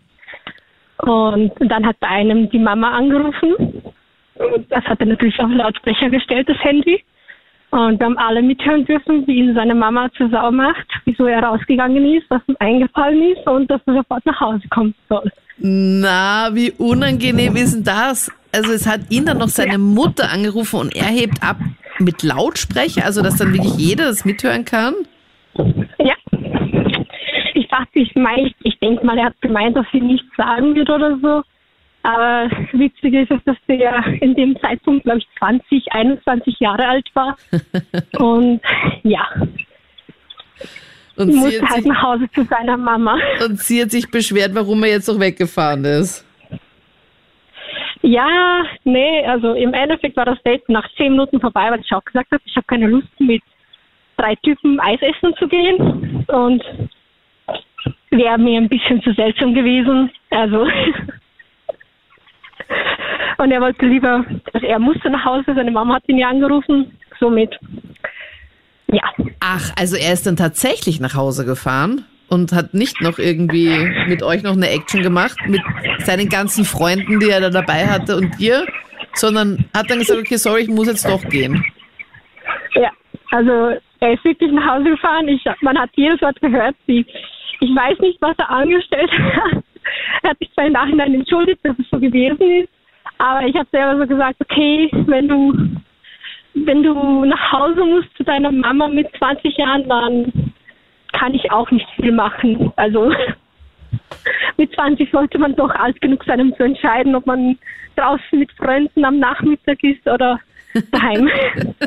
Und 0.97 1.51
dann 1.59 1.85
hat 1.85 1.99
bei 1.99 2.07
einem 2.07 2.49
die 2.49 2.59
Mama 2.59 2.91
angerufen. 2.91 3.53
Und 4.35 4.71
das 4.71 4.83
hat 4.85 4.99
er 4.99 5.05
natürlich 5.05 5.39
auf 5.39 5.49
Lautsprecher 5.49 6.09
gestellt, 6.09 6.49
das 6.49 6.57
Handy. 6.59 7.03
Und 7.71 7.99
wir 7.99 8.05
haben 8.05 8.17
alle 8.17 8.41
mithören 8.41 8.85
dürfen, 8.85 9.27
wie 9.27 9.35
ihn 9.35 9.53
seine 9.53 9.75
Mama 9.75 10.09
zur 10.15 10.29
Sau 10.29 10.51
macht, 10.51 10.87
wieso 11.03 11.25
er 11.25 11.43
rausgegangen 11.43 12.05
ist, 12.15 12.25
was 12.29 12.41
ihm 12.47 12.55
eingefallen 12.59 13.33
ist 13.33 13.45
und 13.47 13.69
dass 13.69 13.81
er 13.85 13.95
sofort 13.95 14.25
nach 14.25 14.39
Hause 14.39 14.67
kommen 14.69 14.95
soll. 15.09 15.29
Na, 15.57 16.49
wie 16.53 16.71
unangenehm 16.71 17.55
ist 17.55 17.75
denn 17.75 17.83
das? 17.83 18.31
Also 18.53 18.71
es 18.71 18.87
hat 18.87 19.01
ihn 19.09 19.25
dann 19.25 19.39
noch 19.39 19.49
seine 19.49 19.77
Mutter 19.77 20.31
angerufen 20.31 20.79
und 20.79 20.95
er 20.95 21.07
hebt 21.07 21.43
ab 21.43 21.57
mit 21.99 22.23
Lautsprecher, 22.23 23.03
also 23.03 23.21
dass 23.21 23.37
dann 23.37 23.53
wirklich 23.53 23.75
jeder 23.77 24.05
das 24.05 24.23
mithören 24.25 24.63
kann. 24.63 24.93
Ja. 25.99 26.15
Ich 27.53 27.67
dachte, 27.67 27.99
ich 27.99 28.15
meine, 28.15 28.51
ich, 28.63 28.79
denke 28.79 29.05
mal, 29.05 29.17
er 29.17 29.25
hat 29.25 29.41
gemeint, 29.41 29.75
dass 29.75 29.85
sie 29.91 30.01
nichts 30.01 30.27
sagen 30.35 30.75
wird 30.75 30.89
oder 30.89 31.17
so. 31.21 31.43
Aber 32.03 32.49
witzig 32.73 33.13
ist 33.13 33.31
es, 33.31 33.43
dass 33.45 33.57
der 33.67 34.05
in 34.21 34.35
dem 34.35 34.59
Zeitpunkt, 34.59 35.03
glaube 35.03 35.19
ich, 35.19 35.27
20, 35.39 35.91
21 35.91 36.59
Jahre 36.59 36.87
alt 36.87 37.09
war. 37.15 37.35
Und 38.19 38.61
ja, 39.03 39.27
Und 41.17 41.31
sie, 41.31 41.61
hat 41.61 41.69
halt 41.69 41.83
sich, 41.83 41.91
nach 41.91 42.03
Hause 42.03 42.29
zu 42.31 42.43
seiner 42.43 42.77
Mama. 42.77 43.17
und 43.45 43.59
sie 43.59 43.81
hat 43.81 43.91
sich 43.91 44.09
beschwert, 44.11 44.53
warum 44.53 44.83
er 44.83 44.91
jetzt 44.91 45.07
noch 45.07 45.19
weggefahren 45.19 45.85
ist. 45.85 46.25
Ja, 48.01 48.63
nee, 48.83 49.25
also 49.25 49.53
im 49.53 49.73
Endeffekt 49.73 50.15
war 50.17 50.25
das 50.25 50.41
Date 50.43 50.67
nach 50.69 50.87
zehn 50.95 51.13
Minuten 51.13 51.39
vorbei, 51.39 51.71
weil 51.71 51.79
ich 51.79 51.91
auch 51.91 52.03
gesagt 52.03 52.31
habe, 52.31 52.41
ich 52.45 52.55
habe 52.55 52.67
keine 52.67 52.87
Lust 52.87 53.07
mit 53.19 53.41
drei 54.17 54.35
Typen 54.35 54.79
Eis 54.79 54.99
essen 55.01 55.35
zu 55.37 55.47
gehen 55.47 56.25
und 56.27 56.63
wäre 58.11 58.37
mir 58.37 58.59
ein 58.59 58.69
bisschen 58.69 59.01
zu 59.01 59.13
seltsam 59.13 59.53
gewesen. 59.53 60.11
Also 60.29 60.65
und 63.37 63.51
er 63.51 63.61
wollte 63.61 63.85
lieber, 63.85 64.25
also 64.53 64.65
er 64.65 64.79
musste 64.79 65.09
nach 65.09 65.25
Hause, 65.25 65.53
seine 65.55 65.71
Mama 65.71 65.95
hat 65.95 66.03
ihn 66.07 66.17
ja 66.17 66.29
angerufen, 66.29 66.97
somit 67.19 67.57
Ja, 68.87 69.03
Ach, 69.39 69.71
also 69.77 69.95
er 69.95 70.13
ist 70.13 70.25
dann 70.25 70.35
tatsächlich 70.35 70.99
nach 70.99 71.15
Hause 71.15 71.45
gefahren 71.45 72.05
und 72.29 72.53
hat 72.53 72.73
nicht 72.73 73.01
noch 73.01 73.19
irgendwie 73.19 73.69
mit 74.07 74.23
euch 74.23 74.41
noch 74.43 74.53
eine 74.53 74.69
Action 74.69 75.03
gemacht, 75.03 75.37
mit 75.47 75.61
seinen 75.99 76.29
ganzen 76.29 76.65
Freunden, 76.65 77.19
die 77.19 77.29
er 77.29 77.41
da 77.41 77.49
dabei 77.49 77.87
hatte 77.87 78.17
und 78.17 78.39
dir, 78.39 78.65
sondern 79.13 79.65
hat 79.73 79.89
dann 79.89 79.99
gesagt, 79.99 80.19
okay, 80.19 80.37
sorry, 80.37 80.61
ich 80.63 80.69
muss 80.69 80.87
jetzt 80.87 81.07
doch 81.07 81.23
gehen. 81.29 81.63
ja. 82.73 82.89
Also 83.31 83.75
er 83.99 84.13
ist 84.13 84.23
wirklich 84.23 84.51
nach 84.51 84.75
Hause 84.75 84.91
gefahren. 84.91 85.27
Ich, 85.27 85.43
man 85.61 85.77
hat 85.77 85.89
jedes 85.95 86.21
Wort 86.21 86.39
gehört. 86.41 86.75
Sie, 86.87 87.05
ich 87.59 87.75
weiß 87.75 87.99
nicht, 87.99 88.21
was 88.21 88.37
er 88.37 88.49
angestellt 88.49 89.11
hat. 89.19 89.63
Er 90.23 90.31
hat 90.31 90.39
sich 90.39 90.51
zwar 90.53 90.65
im 90.65 90.73
Nachhinein 90.73 91.13
entschuldigt, 91.13 91.59
dass 91.63 91.77
es 91.79 91.89
so 91.89 91.99
gewesen 91.99 92.41
ist. 92.41 92.69
Aber 93.17 93.45
ich 93.45 93.55
habe 93.55 93.67
selber 93.71 93.97
so 93.97 94.07
gesagt, 94.07 94.37
okay, 94.41 94.89
wenn 94.91 95.27
du 95.27 95.53
wenn 96.55 96.83
du 96.83 97.25
nach 97.25 97.51
Hause 97.51 97.83
musst 97.83 98.15
zu 98.15 98.23
deiner 98.23 98.51
Mama 98.51 98.87
mit 98.87 99.07
20 99.17 99.57
Jahren, 99.57 99.87
dann 99.89 100.53
kann 101.11 101.33
ich 101.33 101.51
auch 101.51 101.69
nicht 101.69 101.87
viel 101.95 102.11
machen. 102.11 102.71
Also 102.77 103.11
mit 104.57 104.73
20 104.73 105.11
sollte 105.11 105.37
man 105.37 105.55
doch 105.55 105.69
alt 105.71 105.99
genug 106.01 106.23
sein, 106.23 106.41
um 106.41 106.55
zu 106.55 106.63
entscheiden, 106.63 107.15
ob 107.15 107.25
man 107.25 107.57
draußen 107.95 108.39
mit 108.39 108.51
Freunden 108.53 109.03
am 109.05 109.19
Nachmittag 109.19 109.83
ist 109.83 110.07
oder 110.07 110.39
daheim. 110.91 111.29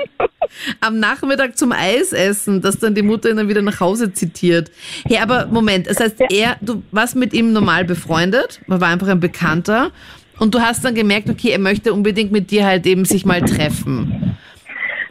Am 0.81 0.99
Nachmittag 0.99 1.59
zum 1.59 1.73
Eis 1.73 2.13
essen, 2.13 2.63
dass 2.63 2.79
dann 2.79 2.95
die 2.95 3.03
Mutter 3.03 3.31
ihn 3.31 3.37
dann 3.37 3.49
wieder 3.49 3.63
nach 3.63 3.81
Hause 3.81 4.13
zitiert. 4.13 4.71
Hey, 5.07 5.19
aber 5.19 5.47
Moment, 5.47 5.87
das 5.89 6.01
heißt, 6.01 6.17
er, 6.31 6.57
du 6.61 6.83
warst 6.91 7.17
mit 7.17 7.33
ihm 7.35 7.53
normal 7.53 7.85
befreundet, 7.85 8.61
man 8.67 8.81
war 8.81 8.89
einfach 8.89 9.09
ein 9.09 9.21
Bekannter 9.21 9.91
und 10.39 10.55
du 10.55 10.61
hast 10.61 10.85
dann 10.85 10.95
gemerkt, 10.95 11.29
okay, 11.29 11.51
er 11.51 11.59
möchte 11.59 11.93
unbedingt 11.93 12.33
mit 12.33 12.51
dir 12.51 12.65
halt 12.65 12.87
eben 12.87 13.05
sich 13.05 13.25
mal 13.25 13.43
treffen. 13.43 14.37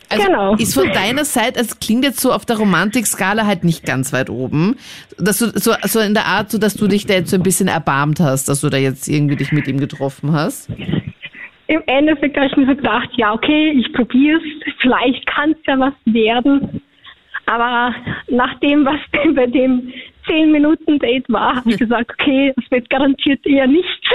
Also 0.10 0.26
Genau. 0.26 0.56
ist 0.56 0.74
von 0.74 0.88
deiner 0.94 1.26
Seite, 1.26 1.60
es 1.60 1.80
klingt 1.80 2.06
jetzt 2.06 2.22
so 2.22 2.32
auf 2.32 2.46
der 2.46 2.58
Romantikskala 2.58 3.46
halt 3.46 3.63
nicht 3.66 3.86
ganz 3.86 4.13
weit 4.13 4.30
oben, 4.30 4.78
dass 5.18 5.40
du 5.40 5.52
so, 5.60 5.74
so 5.84 6.00
in 6.00 6.13
der 6.13 6.26
Art, 6.28 6.50
so 6.50 6.58
dass 6.58 6.76
du 6.76 6.88
dich 6.88 7.06
da 7.06 7.16
jetzt 7.16 7.30
so 7.30 7.36
ein 7.36 7.44
bisschen 7.44 7.68
erbarmt 7.68 8.20
hast, 8.22 8.48
dass 8.48 8.62
du 8.62 8.70
da 8.70 8.78
jetzt 8.78 9.08
irgendwie 9.10 9.36
dich 9.36 9.52
mit 9.52 9.68
ihm 9.68 9.80
getroffen 9.80 10.32
hast. 10.32 10.70
Im 11.67 11.82
Endeffekt 11.86 12.38
habe 12.38 12.47
ich 12.47 12.56
mir 12.56 12.65
so 12.65 12.75
gedacht, 12.75 13.10
ja 13.17 13.34
okay, 13.34 13.71
ich 13.71 13.91
probiere 13.93 14.39
es, 14.39 14.73
vielleicht 14.80 15.25
kann 15.27 15.51
es 15.51 15.58
ja 15.65 15.80
was 15.80 15.93
werden. 16.06 16.82
Aber 17.45 17.95
nach 18.30 18.60
dem, 18.60 18.86
was 18.86 18.99
bei 19.36 19.47
dem 19.47 19.93
10 20.27 20.51
Minuten 20.51 20.99
Date 20.99 21.30
war, 21.30 21.56
habe 21.58 21.69
ich 21.69 21.77
gesagt, 21.77 22.12
okay, 22.12 22.53
es 22.58 22.71
wird 22.71 22.89
garantiert 22.89 23.45
eher 23.45 23.67
nicht. 23.67 24.10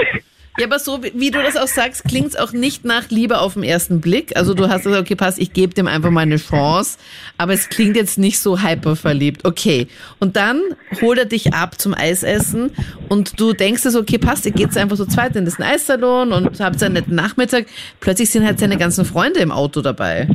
Ja, 0.59 0.67
aber 0.67 0.77
so 0.77 1.01
wie, 1.01 1.31
du 1.31 1.41
das 1.41 1.57
auch 1.57 1.67
sagst, 1.67 2.03
klingt 2.03 2.27
es 2.27 2.35
auch 2.35 2.51
nicht 2.51 2.85
nach 2.85 3.09
Liebe 3.09 3.39
auf 3.39 3.55
den 3.55 3.63
ersten 3.63 4.01
Blick. 4.01 4.37
Also 4.37 4.53
du 4.53 4.69
hast 4.69 4.83
gesagt, 4.83 5.01
okay, 5.01 5.15
pass, 5.15 5.39
ich 5.39 5.51
gebe 5.51 5.73
dem 5.73 5.87
einfach 5.87 6.11
mal 6.11 6.21
eine 6.21 6.37
Chance, 6.37 6.99
aber 7.39 7.53
es 7.53 7.69
klingt 7.69 7.95
jetzt 7.95 8.19
nicht 8.19 8.39
so 8.39 8.61
hyper 8.61 8.95
verliebt. 8.95 9.45
Okay. 9.45 9.87
Und 10.19 10.35
dann 10.35 10.61
holt 11.01 11.17
er 11.17 11.25
dich 11.25 11.55
ab 11.55 11.79
zum 11.79 11.95
Eisessen 11.95 12.71
und 13.09 13.39
du 13.39 13.53
denkst 13.53 13.81
dir 13.81 13.97
okay, 13.97 14.19
passt, 14.19 14.45
ihr 14.45 14.51
geht 14.51 14.77
einfach 14.77 14.95
so 14.95 15.05
zweit 15.05 15.35
in 15.35 15.45
diesen 15.45 15.63
Eissalon 15.63 16.31
und 16.31 16.59
habt 16.59 16.83
einen 16.83 16.93
netten 16.93 17.15
Nachmittag. 17.15 17.65
Plötzlich 17.99 18.29
sind 18.29 18.45
halt 18.45 18.59
seine 18.59 18.77
ganzen 18.77 19.05
Freunde 19.05 19.39
im 19.39 19.51
Auto 19.51 19.81
dabei. 19.81 20.27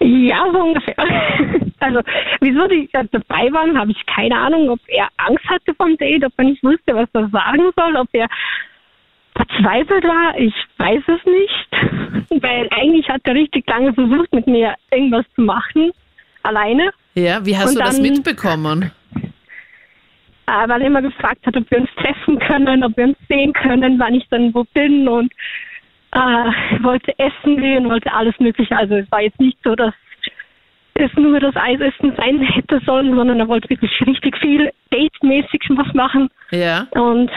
Ja, 0.00 0.44
so 0.52 0.58
ungefähr. 0.58 1.67
Also, 1.80 2.00
wieso 2.40 2.66
die 2.66 2.88
da 2.92 3.02
dabei 3.04 3.52
waren, 3.52 3.78
habe 3.78 3.92
ich 3.92 4.06
keine 4.06 4.36
Ahnung, 4.36 4.70
ob 4.70 4.80
er 4.88 5.08
Angst 5.16 5.44
hatte 5.48 5.74
vom 5.74 5.96
Date, 5.96 6.24
ob 6.24 6.32
er 6.36 6.44
nicht 6.44 6.62
wusste, 6.62 6.94
was 6.94 7.08
er 7.12 7.28
sagen 7.28 7.70
soll, 7.76 7.96
ob 7.96 8.08
er 8.12 8.28
verzweifelt 9.36 10.04
war. 10.04 10.38
Ich 10.38 10.54
weiß 10.78 11.02
es 11.06 11.24
nicht. 11.24 12.42
Weil 12.42 12.68
eigentlich 12.70 13.08
hat 13.08 13.22
er 13.24 13.34
richtig 13.34 13.68
lange 13.68 13.92
versucht, 13.94 14.32
mit 14.34 14.46
mir 14.46 14.74
irgendwas 14.90 15.24
zu 15.34 15.42
machen. 15.42 15.92
Alleine. 16.42 16.90
Ja, 17.14 17.44
wie 17.44 17.56
hast 17.56 17.70
Und 17.70 17.74
du 17.76 17.80
das 17.80 18.00
mitbekommen? 18.00 18.90
Äh, 20.48 20.68
weil 20.68 20.80
er 20.80 20.86
immer 20.86 21.02
gefragt 21.02 21.44
hat, 21.44 21.56
ob 21.56 21.70
wir 21.70 21.78
uns 21.78 21.90
treffen 21.96 22.38
können, 22.38 22.82
ob 22.82 22.96
wir 22.96 23.04
uns 23.04 23.18
sehen 23.28 23.52
können, 23.52 23.98
wann 23.98 24.14
ich 24.14 24.26
dann 24.30 24.54
wo 24.54 24.64
bin 24.72 25.06
und 25.06 25.30
äh, 26.12 26.18
wollte 26.82 27.12
essen 27.18 27.58
gehen, 27.58 27.90
wollte 27.90 28.10
alles 28.12 28.34
Mögliche. 28.38 28.74
Also 28.74 28.94
es 28.96 29.10
war 29.12 29.20
jetzt 29.20 29.38
nicht 29.40 29.58
so, 29.62 29.74
dass 29.74 29.92
es 30.98 31.10
nur 31.16 31.38
das 31.40 31.54
Eisessen 31.56 32.12
sein 32.16 32.40
hätte 32.40 32.80
sollen, 32.84 33.14
sondern 33.14 33.38
er 33.40 33.48
wollte 33.48 33.68
wirklich 33.70 33.90
richtig 34.06 34.36
viel 34.38 34.70
datemäßig 34.90 35.60
was 35.70 35.92
machen. 35.94 36.28
Ja. 36.50 36.86
Und 36.90 37.30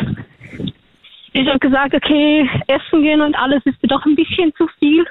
ich 1.34 1.48
habe 1.48 1.60
gesagt, 1.60 1.94
okay, 1.94 2.50
essen 2.68 3.04
gehen 3.04 3.22
und 3.22 3.36
alles 3.36 3.62
ist 3.66 3.82
mir 3.82 3.90
doch 3.90 4.06
ein 4.06 4.16
bisschen 4.16 4.54
zu 4.56 4.68
viel. 4.80 5.06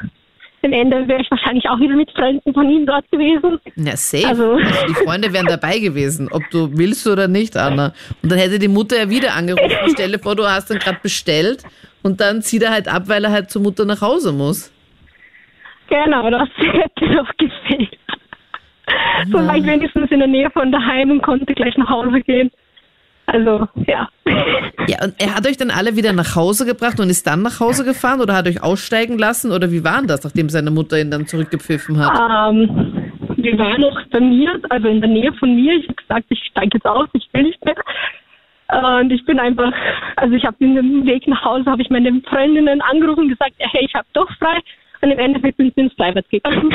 Am 0.62 0.74
Ende 0.74 1.08
wäre 1.08 1.22
ich 1.22 1.30
wahrscheinlich 1.30 1.66
auch 1.70 1.80
wieder 1.80 1.94
mit 1.94 2.10
Freunden 2.10 2.52
von 2.52 2.68
ihm 2.68 2.84
dort 2.84 3.10
gewesen. 3.10 3.58
Ja, 3.76 3.96
safe. 3.96 4.28
Also- 4.28 4.52
Also, 4.56 4.86
die 4.88 4.94
Freunde 5.06 5.32
wären 5.32 5.46
dabei 5.46 5.78
gewesen, 5.78 6.28
ob 6.30 6.42
du 6.50 6.68
willst 6.76 7.06
oder 7.06 7.28
nicht, 7.28 7.56
Anna. 7.56 7.94
Und 8.22 8.30
dann 8.30 8.38
hätte 8.38 8.58
die 8.58 8.68
Mutter 8.68 8.98
ja 8.98 9.08
wieder 9.08 9.34
angerufen. 9.34 9.74
Stell 9.94 10.12
dir 10.12 10.18
vor, 10.18 10.36
du 10.36 10.44
hast 10.46 10.68
dann 10.70 10.78
gerade 10.78 10.98
bestellt 11.02 11.62
und 12.02 12.20
dann 12.20 12.42
zieht 12.42 12.62
er 12.62 12.72
halt 12.72 12.88
ab, 12.88 13.04
weil 13.06 13.24
er 13.24 13.30
halt 13.30 13.50
zur 13.50 13.62
Mutter 13.62 13.86
nach 13.86 14.02
Hause 14.02 14.32
muss. 14.32 14.70
Genau, 15.88 16.28
das 16.30 16.48
hätte 16.58 17.06
noch 17.14 17.30
gefehlt. 17.38 17.96
So 19.30 19.38
war 19.38 19.56
ich 19.56 19.66
wenigstens 19.66 20.10
in 20.10 20.18
der 20.18 20.28
Nähe 20.28 20.50
von 20.50 20.72
daheim 20.72 21.10
und 21.10 21.22
konnte 21.22 21.52
gleich 21.54 21.76
nach 21.76 21.88
Hause 21.88 22.20
gehen. 22.20 22.50
Also, 23.26 23.68
ja. 23.86 24.08
Ja, 24.88 25.04
und 25.04 25.14
er 25.18 25.36
hat 25.36 25.46
euch 25.46 25.56
dann 25.56 25.70
alle 25.70 25.96
wieder 25.96 26.12
nach 26.12 26.34
Hause 26.34 26.66
gebracht 26.66 26.98
und 26.98 27.10
ist 27.10 27.26
dann 27.26 27.42
nach 27.42 27.60
Hause 27.60 27.84
gefahren 27.84 28.20
oder 28.20 28.34
hat 28.34 28.48
euch 28.48 28.62
aussteigen 28.62 29.18
lassen 29.18 29.52
oder 29.52 29.70
wie 29.70 29.84
war 29.84 29.98
denn 29.98 30.08
das, 30.08 30.24
nachdem 30.24 30.48
seine 30.48 30.70
Mutter 30.70 30.98
ihn 30.98 31.10
dann 31.10 31.26
zurückgepfiffen 31.26 31.98
hat? 31.98 32.18
Ähm, 32.18 33.12
wir 33.36 33.58
waren 33.58 33.80
noch 33.80 34.00
bei 34.10 34.20
mir, 34.20 34.60
also 34.68 34.88
in 34.88 35.00
der 35.00 35.10
Nähe 35.10 35.32
von 35.34 35.54
mir. 35.54 35.74
Ich 35.74 35.84
habe 35.84 35.94
gesagt, 35.94 36.24
ich 36.30 36.42
steige 36.50 36.70
jetzt 36.74 36.86
aus, 36.86 37.08
ich 37.12 37.28
will 37.32 37.44
nicht 37.44 37.64
mehr. 37.64 37.76
Und 38.98 39.10
ich 39.10 39.24
bin 39.24 39.38
einfach, 39.38 39.72
also 40.16 40.34
ich 40.34 40.44
habe 40.44 40.56
in 40.60 40.74
dem 40.74 41.06
Weg 41.06 41.26
nach 41.26 41.44
Hause, 41.44 41.66
habe 41.66 41.82
ich 41.82 41.90
meine 41.90 42.20
Freundinnen 42.28 42.80
angerufen 42.80 43.24
und 43.24 43.28
gesagt, 43.28 43.54
hey, 43.58 43.84
ich 43.84 43.94
habe 43.94 44.06
doch 44.12 44.28
frei. 44.38 44.58
Und 45.02 45.10
im 45.10 45.18
Endeffekt 45.18 45.56
bin 45.56 45.68
ich 45.68 45.76
ins 45.76 45.92
Freibad 45.94 46.28
gegangen. 46.30 46.74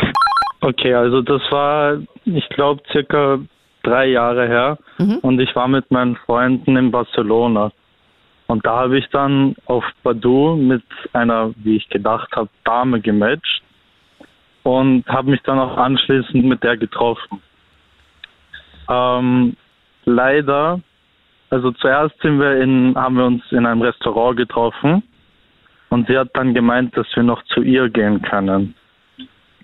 Okay, 0.65 0.95
also 0.95 1.21
das 1.21 1.43
war, 1.51 1.99
ich 2.25 2.49
glaube, 2.49 2.81
circa 2.91 3.37
drei 3.83 4.07
Jahre 4.07 4.47
her 4.47 4.79
und 5.21 5.39
ich 5.39 5.55
war 5.55 5.67
mit 5.67 5.91
meinen 5.91 6.15
Freunden 6.15 6.75
in 6.75 6.89
Barcelona. 6.89 7.71
Und 8.47 8.65
da 8.65 8.77
habe 8.77 8.97
ich 8.97 9.07
dann 9.11 9.55
auf 9.67 9.83
Badu 10.01 10.55
mit 10.55 10.81
einer, 11.13 11.53
wie 11.57 11.75
ich 11.75 11.87
gedacht 11.89 12.35
habe, 12.35 12.49
Dame 12.63 12.99
gematcht 12.99 13.61
und 14.63 15.05
habe 15.07 15.29
mich 15.29 15.41
dann 15.43 15.59
auch 15.59 15.77
anschließend 15.77 16.43
mit 16.43 16.63
der 16.63 16.77
getroffen. 16.77 17.43
Ähm, 18.89 19.55
leider, 20.05 20.81
also 21.51 21.73
zuerst 21.73 22.19
sind 22.23 22.39
wir 22.39 22.59
in, 22.59 22.95
haben 22.95 23.17
wir 23.17 23.25
uns 23.25 23.43
in 23.51 23.67
einem 23.67 23.83
Restaurant 23.83 24.37
getroffen 24.37 25.03
und 25.89 26.07
sie 26.07 26.17
hat 26.17 26.29
dann 26.33 26.55
gemeint, 26.55 26.97
dass 26.97 27.05
wir 27.15 27.21
noch 27.21 27.43
zu 27.53 27.61
ihr 27.61 27.87
gehen 27.87 28.23
können. 28.23 28.73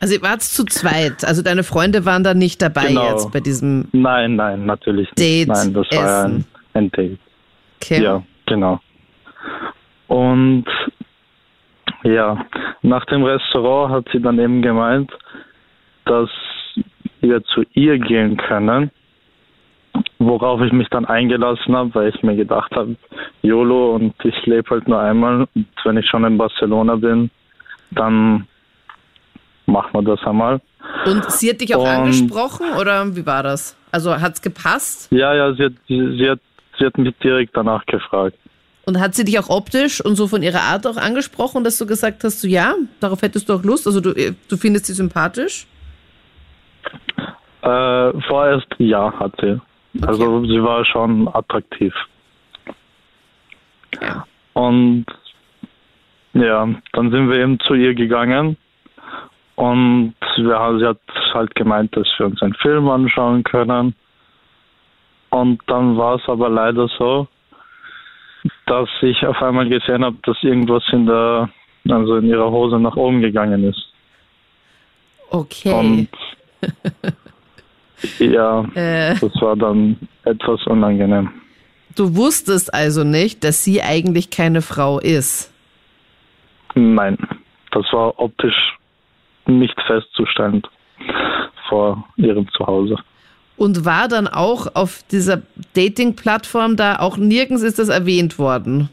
Also 0.02 0.16
ihr 0.16 0.22
wart 0.24 0.42
zu 0.42 0.66
zweit, 0.66 1.24
also 1.24 1.44
deine 1.44 1.64
Freunde 1.64 2.06
waren 2.06 2.24
da 2.24 2.34
nicht 2.34 2.60
dabei 2.62 2.88
Genau. 2.88 3.12
jetzt 3.12 3.32
bei 3.32 3.40
diesem 3.40 3.88
Nein, 3.92 4.36
nein, 4.36 4.66
natürlich 4.66 5.08
Date 5.12 5.48
nicht. 5.48 5.58
Nein, 5.58 5.74
das 5.74 5.88
war 5.92 6.26
ein, 6.26 6.32
essen. 6.32 6.46
ein 6.74 6.92
Date. 6.92 7.20
Camp. 7.80 8.04
Ja, 8.04 8.24
genau. 8.48 8.80
Und 10.08 10.66
ja, 12.04 12.44
nach 12.82 13.06
dem 13.06 13.24
Restaurant 13.24 13.94
hat 13.94 14.06
sie 14.12 14.20
dann 14.20 14.40
eben 14.40 14.64
gemeint, 14.64 15.12
dass 16.06 16.30
wir 17.22 17.44
zu 17.44 17.64
ihr 17.74 18.00
gehen 18.00 18.38
können, 18.38 18.90
worauf 20.18 20.62
ich 20.62 20.72
mich 20.74 20.88
dann 20.90 21.06
eingelassen 21.06 21.76
habe, 21.76 21.94
weil 21.94 22.10
ich 22.14 22.24
mir 22.24 22.36
gedacht 22.36 22.72
habe, 22.76 22.96
YOLO 23.44 23.96
und 23.96 24.16
ich 24.24 24.46
lebe 24.48 24.68
halt 24.72 24.88
nur 24.88 25.00
einmal 25.00 25.48
und 25.54 25.68
wenn 25.84 25.98
ich 25.98 26.08
schon 26.08 26.24
in 26.26 26.38
Barcelona 26.40 26.96
bin, 26.96 27.30
dann 27.92 28.48
machen 29.72 29.90
wir 29.94 30.16
das 30.16 30.26
einmal. 30.26 30.62
Und 31.06 31.32
sie 31.32 31.50
hat 31.50 31.62
dich 31.62 31.76
auch 31.76 31.82
Und- 31.82 31.88
angesprochen 31.88 32.74
oder 32.80 33.16
wie 33.16 33.26
war 33.26 33.44
das? 33.44 33.76
Also 33.92 34.20
hat's 34.20 34.42
gepasst? 34.42 35.12
Ja, 35.12 35.34
ja, 35.34 35.54
sie 35.54 35.66
hat, 35.66 35.74
sie, 35.88 36.30
hat, 36.30 36.40
sie 36.80 36.86
hat 36.86 36.98
mich 36.98 37.16
direkt 37.24 37.56
danach 37.56 37.86
gefragt. 37.86 38.38
Und 38.86 39.00
hat 39.00 39.14
sie 39.16 39.24
dich 39.24 39.38
auch 39.40 39.50
optisch 39.50 40.04
und 40.04 40.16
so 40.16 40.28
von 40.28 40.42
ihrer 40.42 40.62
Art 40.62 40.88
auch 40.88 40.98
angesprochen, 40.98 41.64
dass 41.64 41.78
du 41.78 41.86
gesagt 41.86 42.24
hast, 42.24 42.42
so 42.42 42.48
ja, 42.48 42.74
darauf 43.00 43.22
hättest 43.22 43.48
du 43.50 43.54
auch 43.54 43.64
Lust? 43.64 43.86
Also 43.86 44.02
du, 44.02 44.14
du 44.14 44.58
findest 44.58 44.88
sie 44.88 44.94
sympathisch? 44.94 45.68
Äh, 47.62 48.12
vorerst 48.28 48.68
ja, 48.80 49.14
hat 49.20 49.34
sie. 49.40 49.60
Also 50.02 50.44
sie 50.46 50.64
war 50.64 50.84
schon 50.86 51.28
attraktiv. 51.28 51.94
Ja. 54.02 54.26
Und 54.54 55.06
ja, 56.34 56.68
dann 56.94 57.12
sind 57.12 57.30
wir 57.30 57.38
eben 57.38 57.60
zu 57.60 57.74
ihr 57.76 57.94
gegangen 57.94 58.58
und 59.62 60.16
wir, 60.38 60.80
sie 60.80 60.88
hat 60.88 60.98
halt 61.36 61.54
gemeint, 61.54 61.96
dass 61.96 62.08
wir 62.18 62.26
uns 62.26 62.42
einen 62.42 62.56
Film 62.56 62.90
anschauen 62.90 63.44
können. 63.44 63.94
Und 65.30 65.62
dann 65.68 65.98
war 65.98 66.16
es 66.16 66.24
aber 66.28 66.50
leider 66.50 66.88
so, 66.98 67.28
dass 68.66 68.90
ich 69.02 69.24
auf 69.24 69.40
einmal 69.40 69.70
gesehen 69.70 70.04
habe, 70.04 70.18
dass 70.24 70.36
irgendwas 70.42 70.84
in 70.92 71.06
der, 71.06 71.48
also 71.90 72.16
in 72.16 72.26
ihrer 72.26 72.50
Hose 72.50 72.80
nach 72.80 72.96
oben 72.96 73.22
gegangen 73.22 73.64
ist. 73.64 73.80
Okay. 75.30 75.74
Und 75.74 76.10
Ja, 78.18 78.66
Äh. 78.74 79.14
das 79.20 79.42
war 79.42 79.56
dann 79.56 79.96
etwas 80.24 80.66
unangenehm. 80.66 81.30
Du 81.96 82.16
wusstest 82.16 82.74
also 82.74 83.04
nicht, 83.04 83.44
dass 83.44 83.64
sie 83.64 83.84
eigentlich 83.84 84.32
keine 84.32 84.64
Frau 84.64 84.98
ist. 84.98 85.54
Nein, 86.74 87.16
das 87.70 87.86
war 87.94 88.20
optisch 88.20 88.56
nicht 89.60 89.80
festzustellen 89.88 90.62
vor 91.70 92.06
ihrem 92.18 92.48
Zuhause. 92.52 92.98
Und 93.58 93.86
war 93.86 94.08
dann 94.08 94.28
auch 94.28 94.76
auf 94.76 95.04
dieser 95.12 95.42
Dating-Plattform 95.76 96.76
da 96.76 97.00
auch 97.00 97.18
nirgends 97.18 97.64
ist 97.64 97.80
das 97.80 97.90
erwähnt 97.90 98.40
worden. 98.40 98.90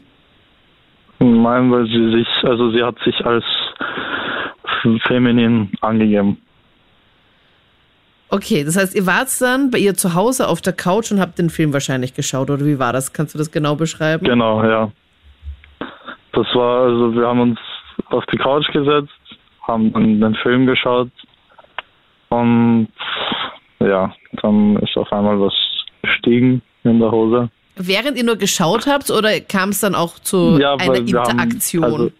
Nein, 1.19 1.71
weil 1.71 1.85
sie 1.87 2.11
sich, 2.11 2.27
also 2.43 2.71
sie 2.71 2.83
hat 2.83 2.95
sich 3.03 3.25
als 3.25 3.43
feminin 5.07 5.71
angegeben. 5.81 6.37
Okay, 8.29 8.63
das 8.63 8.77
heißt, 8.77 8.95
ihr 8.95 9.07
wart 9.07 9.29
dann 9.41 9.71
bei 9.71 9.79
ihr 9.79 9.95
zu 9.95 10.13
Hause 10.13 10.47
auf 10.47 10.61
der 10.61 10.73
Couch 10.73 11.11
und 11.11 11.19
habt 11.19 11.39
den 11.39 11.49
Film 11.49 11.73
wahrscheinlich 11.73 12.13
geschaut, 12.13 12.49
oder 12.51 12.63
wie 12.63 12.77
war 12.77 12.93
das? 12.93 13.11
Kannst 13.11 13.33
du 13.33 13.39
das 13.39 13.51
genau 13.51 13.75
beschreiben? 13.75 14.23
Genau, 14.23 14.63
ja. 14.63 14.91
Das 16.33 16.45
war, 16.53 16.83
also 16.83 17.15
wir 17.15 17.27
haben 17.27 17.39
uns 17.41 17.59
auf 18.11 18.23
die 18.27 18.37
Couch 18.37 18.71
gesetzt, 18.71 19.09
haben 19.69 19.93
dann 19.93 20.19
den 20.19 20.35
Film 20.35 20.65
geschaut 20.65 21.11
und 22.29 22.89
ja, 23.79 24.13
dann 24.41 24.75
ist 24.77 24.97
auf 24.97 25.11
einmal 25.13 25.39
was 25.39 25.53
gestiegen 26.01 26.61
in 26.83 26.99
der 26.99 27.11
Hose. 27.11 27.49
Während 27.75 28.17
ihr 28.17 28.25
nur 28.25 28.35
geschaut 28.35 28.87
habt 28.87 29.09
oder 29.09 29.39
kam 29.39 29.69
es 29.69 29.79
dann 29.79 29.95
auch 29.95 30.19
zu 30.19 30.57
ja, 30.59 30.75
einer 30.75 30.95
Interaktion? 30.95 31.83
Haben, 31.83 31.93
also, 31.93 32.11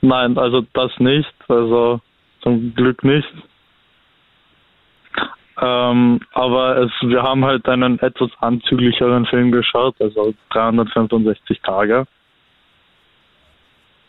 nein, 0.00 0.38
also 0.38 0.66
das 0.72 0.90
nicht, 0.98 1.32
also 1.48 2.00
zum 2.42 2.74
Glück 2.74 3.04
nicht. 3.04 3.28
Ähm, 5.60 6.20
aber 6.32 6.78
es, 6.78 6.90
wir 7.02 7.22
haben 7.22 7.44
halt 7.44 7.68
einen 7.68 8.00
etwas 8.00 8.30
anzüglicheren 8.40 9.26
Film 9.26 9.52
geschaut, 9.52 9.94
also 10.00 10.34
365 10.50 11.60
Tage. 11.60 12.06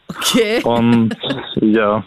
Okay. 0.07 0.61
Und 0.63 1.15
ja, 1.61 2.03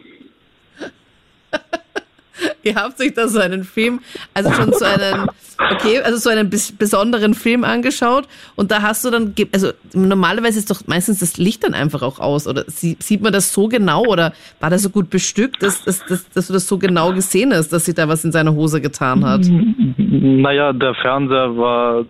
Ihr 2.62 2.74
habt 2.74 3.00
euch 3.00 3.14
da 3.14 3.28
so 3.28 3.40
einen 3.40 3.64
Film, 3.64 4.00
also 4.34 4.52
schon 4.52 4.72
so 4.72 4.84
einen, 4.84 5.28
okay, 5.72 6.00
also 6.00 6.18
so 6.18 6.30
einen 6.30 6.50
bis, 6.50 6.76
besonderen 6.76 7.34
Film 7.34 7.64
angeschaut 7.64 8.28
und 8.56 8.70
da 8.70 8.82
hast 8.82 9.04
du 9.04 9.10
dann, 9.10 9.34
also 9.52 9.70
normalerweise 9.94 10.58
ist 10.58 10.70
doch 10.70 10.86
meistens 10.86 11.20
das 11.20 11.38
Licht 11.38 11.64
dann 11.64 11.74
einfach 11.74 12.02
auch 12.02 12.18
aus 12.18 12.46
oder 12.46 12.64
sie, 12.66 12.96
sieht 13.00 13.22
man 13.22 13.32
das 13.32 13.52
so 13.52 13.68
genau 13.68 14.04
oder 14.04 14.32
war 14.60 14.70
das 14.70 14.82
so 14.82 14.90
gut 14.90 15.10
bestückt, 15.10 15.62
dass, 15.62 15.84
dass, 15.84 16.04
dass, 16.06 16.28
dass 16.30 16.46
du 16.48 16.52
das 16.52 16.68
so 16.68 16.78
genau 16.78 17.12
gesehen 17.12 17.54
hast, 17.54 17.72
dass 17.72 17.86
sich 17.86 17.94
da 17.94 18.08
was 18.08 18.24
in 18.24 18.32
seiner 18.32 18.54
Hose 18.54 18.80
getan 18.80 19.24
hat? 19.24 19.42
naja, 19.96 20.72
der 20.72 20.94
Fernseher 20.94 21.56
war 21.56 22.04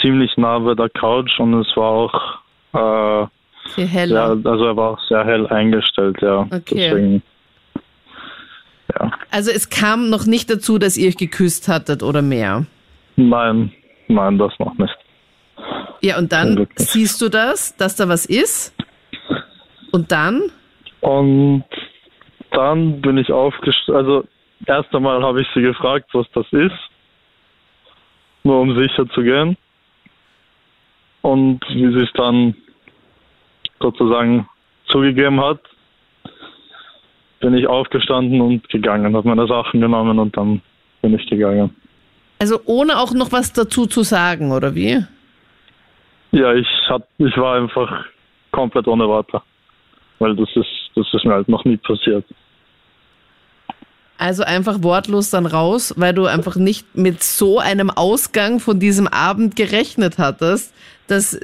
ziemlich 0.00 0.36
nah 0.36 0.58
bei 0.58 0.74
der 0.74 0.90
Couch 0.90 1.38
und 1.38 1.54
es 1.54 1.76
war 1.76 1.90
auch, 1.90 3.24
äh, 3.24 3.26
Viel 3.74 3.84
ja, 3.84 3.90
heller. 3.90 4.38
also 4.44 4.64
er 4.64 4.76
war 4.76 4.90
auch 4.92 5.00
sehr 5.08 5.24
hell 5.24 5.46
eingestellt, 5.46 6.16
ja. 6.20 6.42
Okay. 6.50 6.90
Deswegen, 6.90 7.22
ja. 8.94 9.10
Also 9.30 9.50
es 9.50 9.68
kam 9.70 10.10
noch 10.10 10.26
nicht 10.26 10.50
dazu, 10.50 10.78
dass 10.78 10.96
ihr 10.96 11.08
euch 11.08 11.16
geküsst 11.16 11.68
hattet 11.68 12.02
oder 12.02 12.22
mehr. 12.22 12.66
Nein, 13.16 13.72
nein, 14.08 14.38
das 14.38 14.52
noch 14.58 14.76
nicht. 14.78 14.96
Ja, 16.00 16.18
und 16.18 16.32
dann 16.32 16.68
siehst 16.76 17.20
du 17.20 17.28
das, 17.28 17.76
dass 17.76 17.96
da 17.96 18.08
was 18.08 18.24
ist. 18.24 18.74
Und 19.90 20.12
dann? 20.12 20.42
Und 21.00 21.64
dann 22.52 23.00
bin 23.00 23.18
ich 23.18 23.32
aufgestanden, 23.32 23.96
also 23.96 24.24
erst 24.66 24.94
einmal 24.94 25.22
habe 25.22 25.42
ich 25.42 25.48
sie 25.54 25.62
gefragt, 25.62 26.08
was 26.12 26.26
das 26.34 26.46
ist, 26.52 26.76
nur 28.44 28.60
um 28.60 28.76
sicher 28.80 29.08
zu 29.10 29.22
gehen. 29.22 29.56
Und 31.22 31.60
wie 31.68 31.92
sie 31.92 32.04
es 32.04 32.12
dann 32.14 32.54
sozusagen 33.80 34.48
zugegeben 34.86 35.40
hat, 35.40 35.60
bin 37.40 37.54
ich 37.54 37.66
aufgestanden 37.66 38.40
und 38.40 38.68
gegangen, 38.68 39.14
habe 39.14 39.28
meine 39.28 39.46
Sachen 39.46 39.80
genommen 39.80 40.18
und 40.18 40.36
dann 40.36 40.60
bin 41.02 41.14
ich 41.14 41.26
gegangen. 41.28 41.74
Also 42.40 42.60
ohne 42.66 42.98
auch 42.98 43.12
noch 43.12 43.32
was 43.32 43.52
dazu 43.52 43.86
zu 43.86 44.02
sagen, 44.02 44.52
oder 44.52 44.74
wie? 44.74 45.04
Ja, 46.32 46.54
ich 46.54 46.68
hat, 46.88 47.06
ich 47.18 47.36
war 47.36 47.56
einfach 47.56 48.04
komplett 48.50 48.86
ohne 48.86 49.06
Worte, 49.08 49.40
weil 50.18 50.36
das 50.36 50.48
ist, 50.54 50.90
das 50.94 51.06
ist 51.12 51.24
mir 51.24 51.34
halt 51.34 51.48
noch 51.48 51.64
nie 51.64 51.76
passiert. 51.76 52.24
Also 54.18 54.42
einfach 54.42 54.82
wortlos 54.82 55.30
dann 55.30 55.46
raus, 55.46 55.94
weil 55.96 56.12
du 56.12 56.26
einfach 56.26 56.56
nicht 56.56 56.96
mit 56.96 57.22
so 57.22 57.60
einem 57.60 57.88
Ausgang 57.88 58.58
von 58.58 58.80
diesem 58.80 59.06
Abend 59.06 59.54
gerechnet 59.54 60.18
hattest, 60.18 60.74
dass 61.06 61.38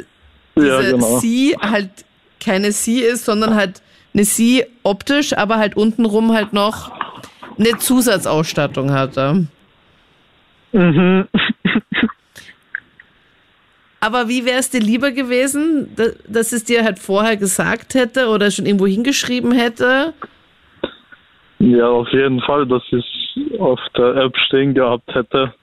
diese 0.56 0.66
Ja, 0.66 0.80
genau. 0.90 1.18
Sie 1.18 1.56
halt 1.60 2.04
keine 2.44 2.72
Sie 2.72 3.00
ist, 3.00 3.24
sondern 3.24 3.54
halt 3.54 3.82
eine 4.12 4.24
Sie 4.24 4.64
optisch, 4.82 5.36
aber 5.36 5.56
halt 5.56 5.76
untenrum 5.76 6.32
halt 6.32 6.52
noch 6.52 6.92
eine 7.58 7.78
Zusatzausstattung 7.78 8.92
hatte. 8.92 9.46
Mhm. 10.72 11.26
Aber 14.00 14.28
wie 14.28 14.44
wäre 14.44 14.58
es 14.58 14.68
dir 14.68 14.80
lieber 14.80 15.12
gewesen, 15.12 15.88
da- 15.96 16.12
dass 16.28 16.52
es 16.52 16.64
dir 16.64 16.84
halt 16.84 16.98
vorher 16.98 17.36
gesagt 17.36 17.94
hätte 17.94 18.28
oder 18.28 18.50
schon 18.50 18.66
irgendwo 18.66 18.86
hingeschrieben 18.86 19.52
hätte? 19.52 20.12
Ja, 21.58 21.88
auf 21.88 22.08
jeden 22.12 22.40
Fall, 22.42 22.66
dass 22.66 22.82
ich 22.90 23.04
es 23.52 23.58
auf 23.60 23.80
der 23.96 24.16
App 24.16 24.36
stehen 24.36 24.74
gehabt 24.74 25.14
hätte. 25.14 25.54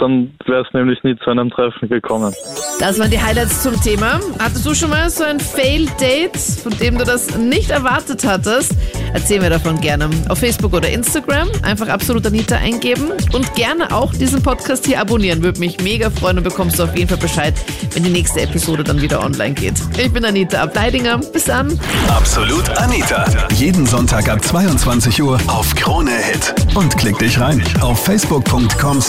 Dann 0.00 0.34
wäre 0.46 0.62
es 0.62 0.72
nämlich 0.72 1.02
nie 1.04 1.14
zu 1.22 1.30
einem 1.30 1.50
Treffen 1.50 1.88
gekommen. 1.88 2.34
Das 2.80 2.98
waren 2.98 3.10
die 3.10 3.20
Highlights 3.20 3.62
zum 3.62 3.80
Thema. 3.82 4.18
Hattest 4.38 4.64
du 4.64 4.74
schon 4.74 4.88
mal 4.90 5.10
so 5.10 5.24
ein 5.24 5.38
Fail-Date, 5.38 6.36
von 6.36 6.72
dem 6.78 6.96
du 6.96 7.04
das 7.04 7.36
nicht 7.36 7.70
erwartet 7.70 8.24
hattest? 8.26 8.74
Erzähl 9.12 9.40
mir 9.40 9.50
davon 9.50 9.80
gerne 9.80 10.08
auf 10.28 10.38
Facebook 10.38 10.72
oder 10.72 10.88
Instagram. 10.88 11.48
Einfach 11.62 11.88
absolut 11.88 12.26
Anita 12.26 12.56
eingeben 12.56 13.10
und 13.34 13.54
gerne 13.54 13.94
auch 13.94 14.12
diesen 14.14 14.42
Podcast 14.42 14.86
hier 14.86 15.00
abonnieren. 15.00 15.42
Würde 15.42 15.60
mich 15.60 15.82
mega 15.82 16.08
freuen 16.08 16.38
und 16.38 16.44
bekommst 16.44 16.78
du 16.78 16.84
auf 16.84 16.96
jeden 16.96 17.08
Fall 17.08 17.18
Bescheid, 17.18 17.54
wenn 17.92 18.02
die 18.02 18.10
nächste 18.10 18.40
Episode 18.40 18.82
dann 18.82 19.02
wieder 19.02 19.22
online 19.22 19.52
geht. 19.52 19.74
Ich 19.98 20.10
bin 20.10 20.24
Anita 20.24 20.62
Ableidinger. 20.62 21.18
Bis 21.32 21.44
dann. 21.44 21.78
Absolut 22.08 22.70
Anita. 22.78 23.26
Jeden 23.54 23.84
Sonntag 23.84 24.28
ab 24.30 24.42
22 24.42 25.22
Uhr 25.22 25.38
auf 25.48 25.74
Krone 25.74 26.10
Hit. 26.10 26.54
Und 26.74 26.96
klick 26.96 27.18
dich 27.18 27.38
rein 27.38 27.62
auf 27.82 28.02
facebook.com 28.04 29.00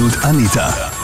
slash 0.00 0.16
absolutanita. 0.24 0.99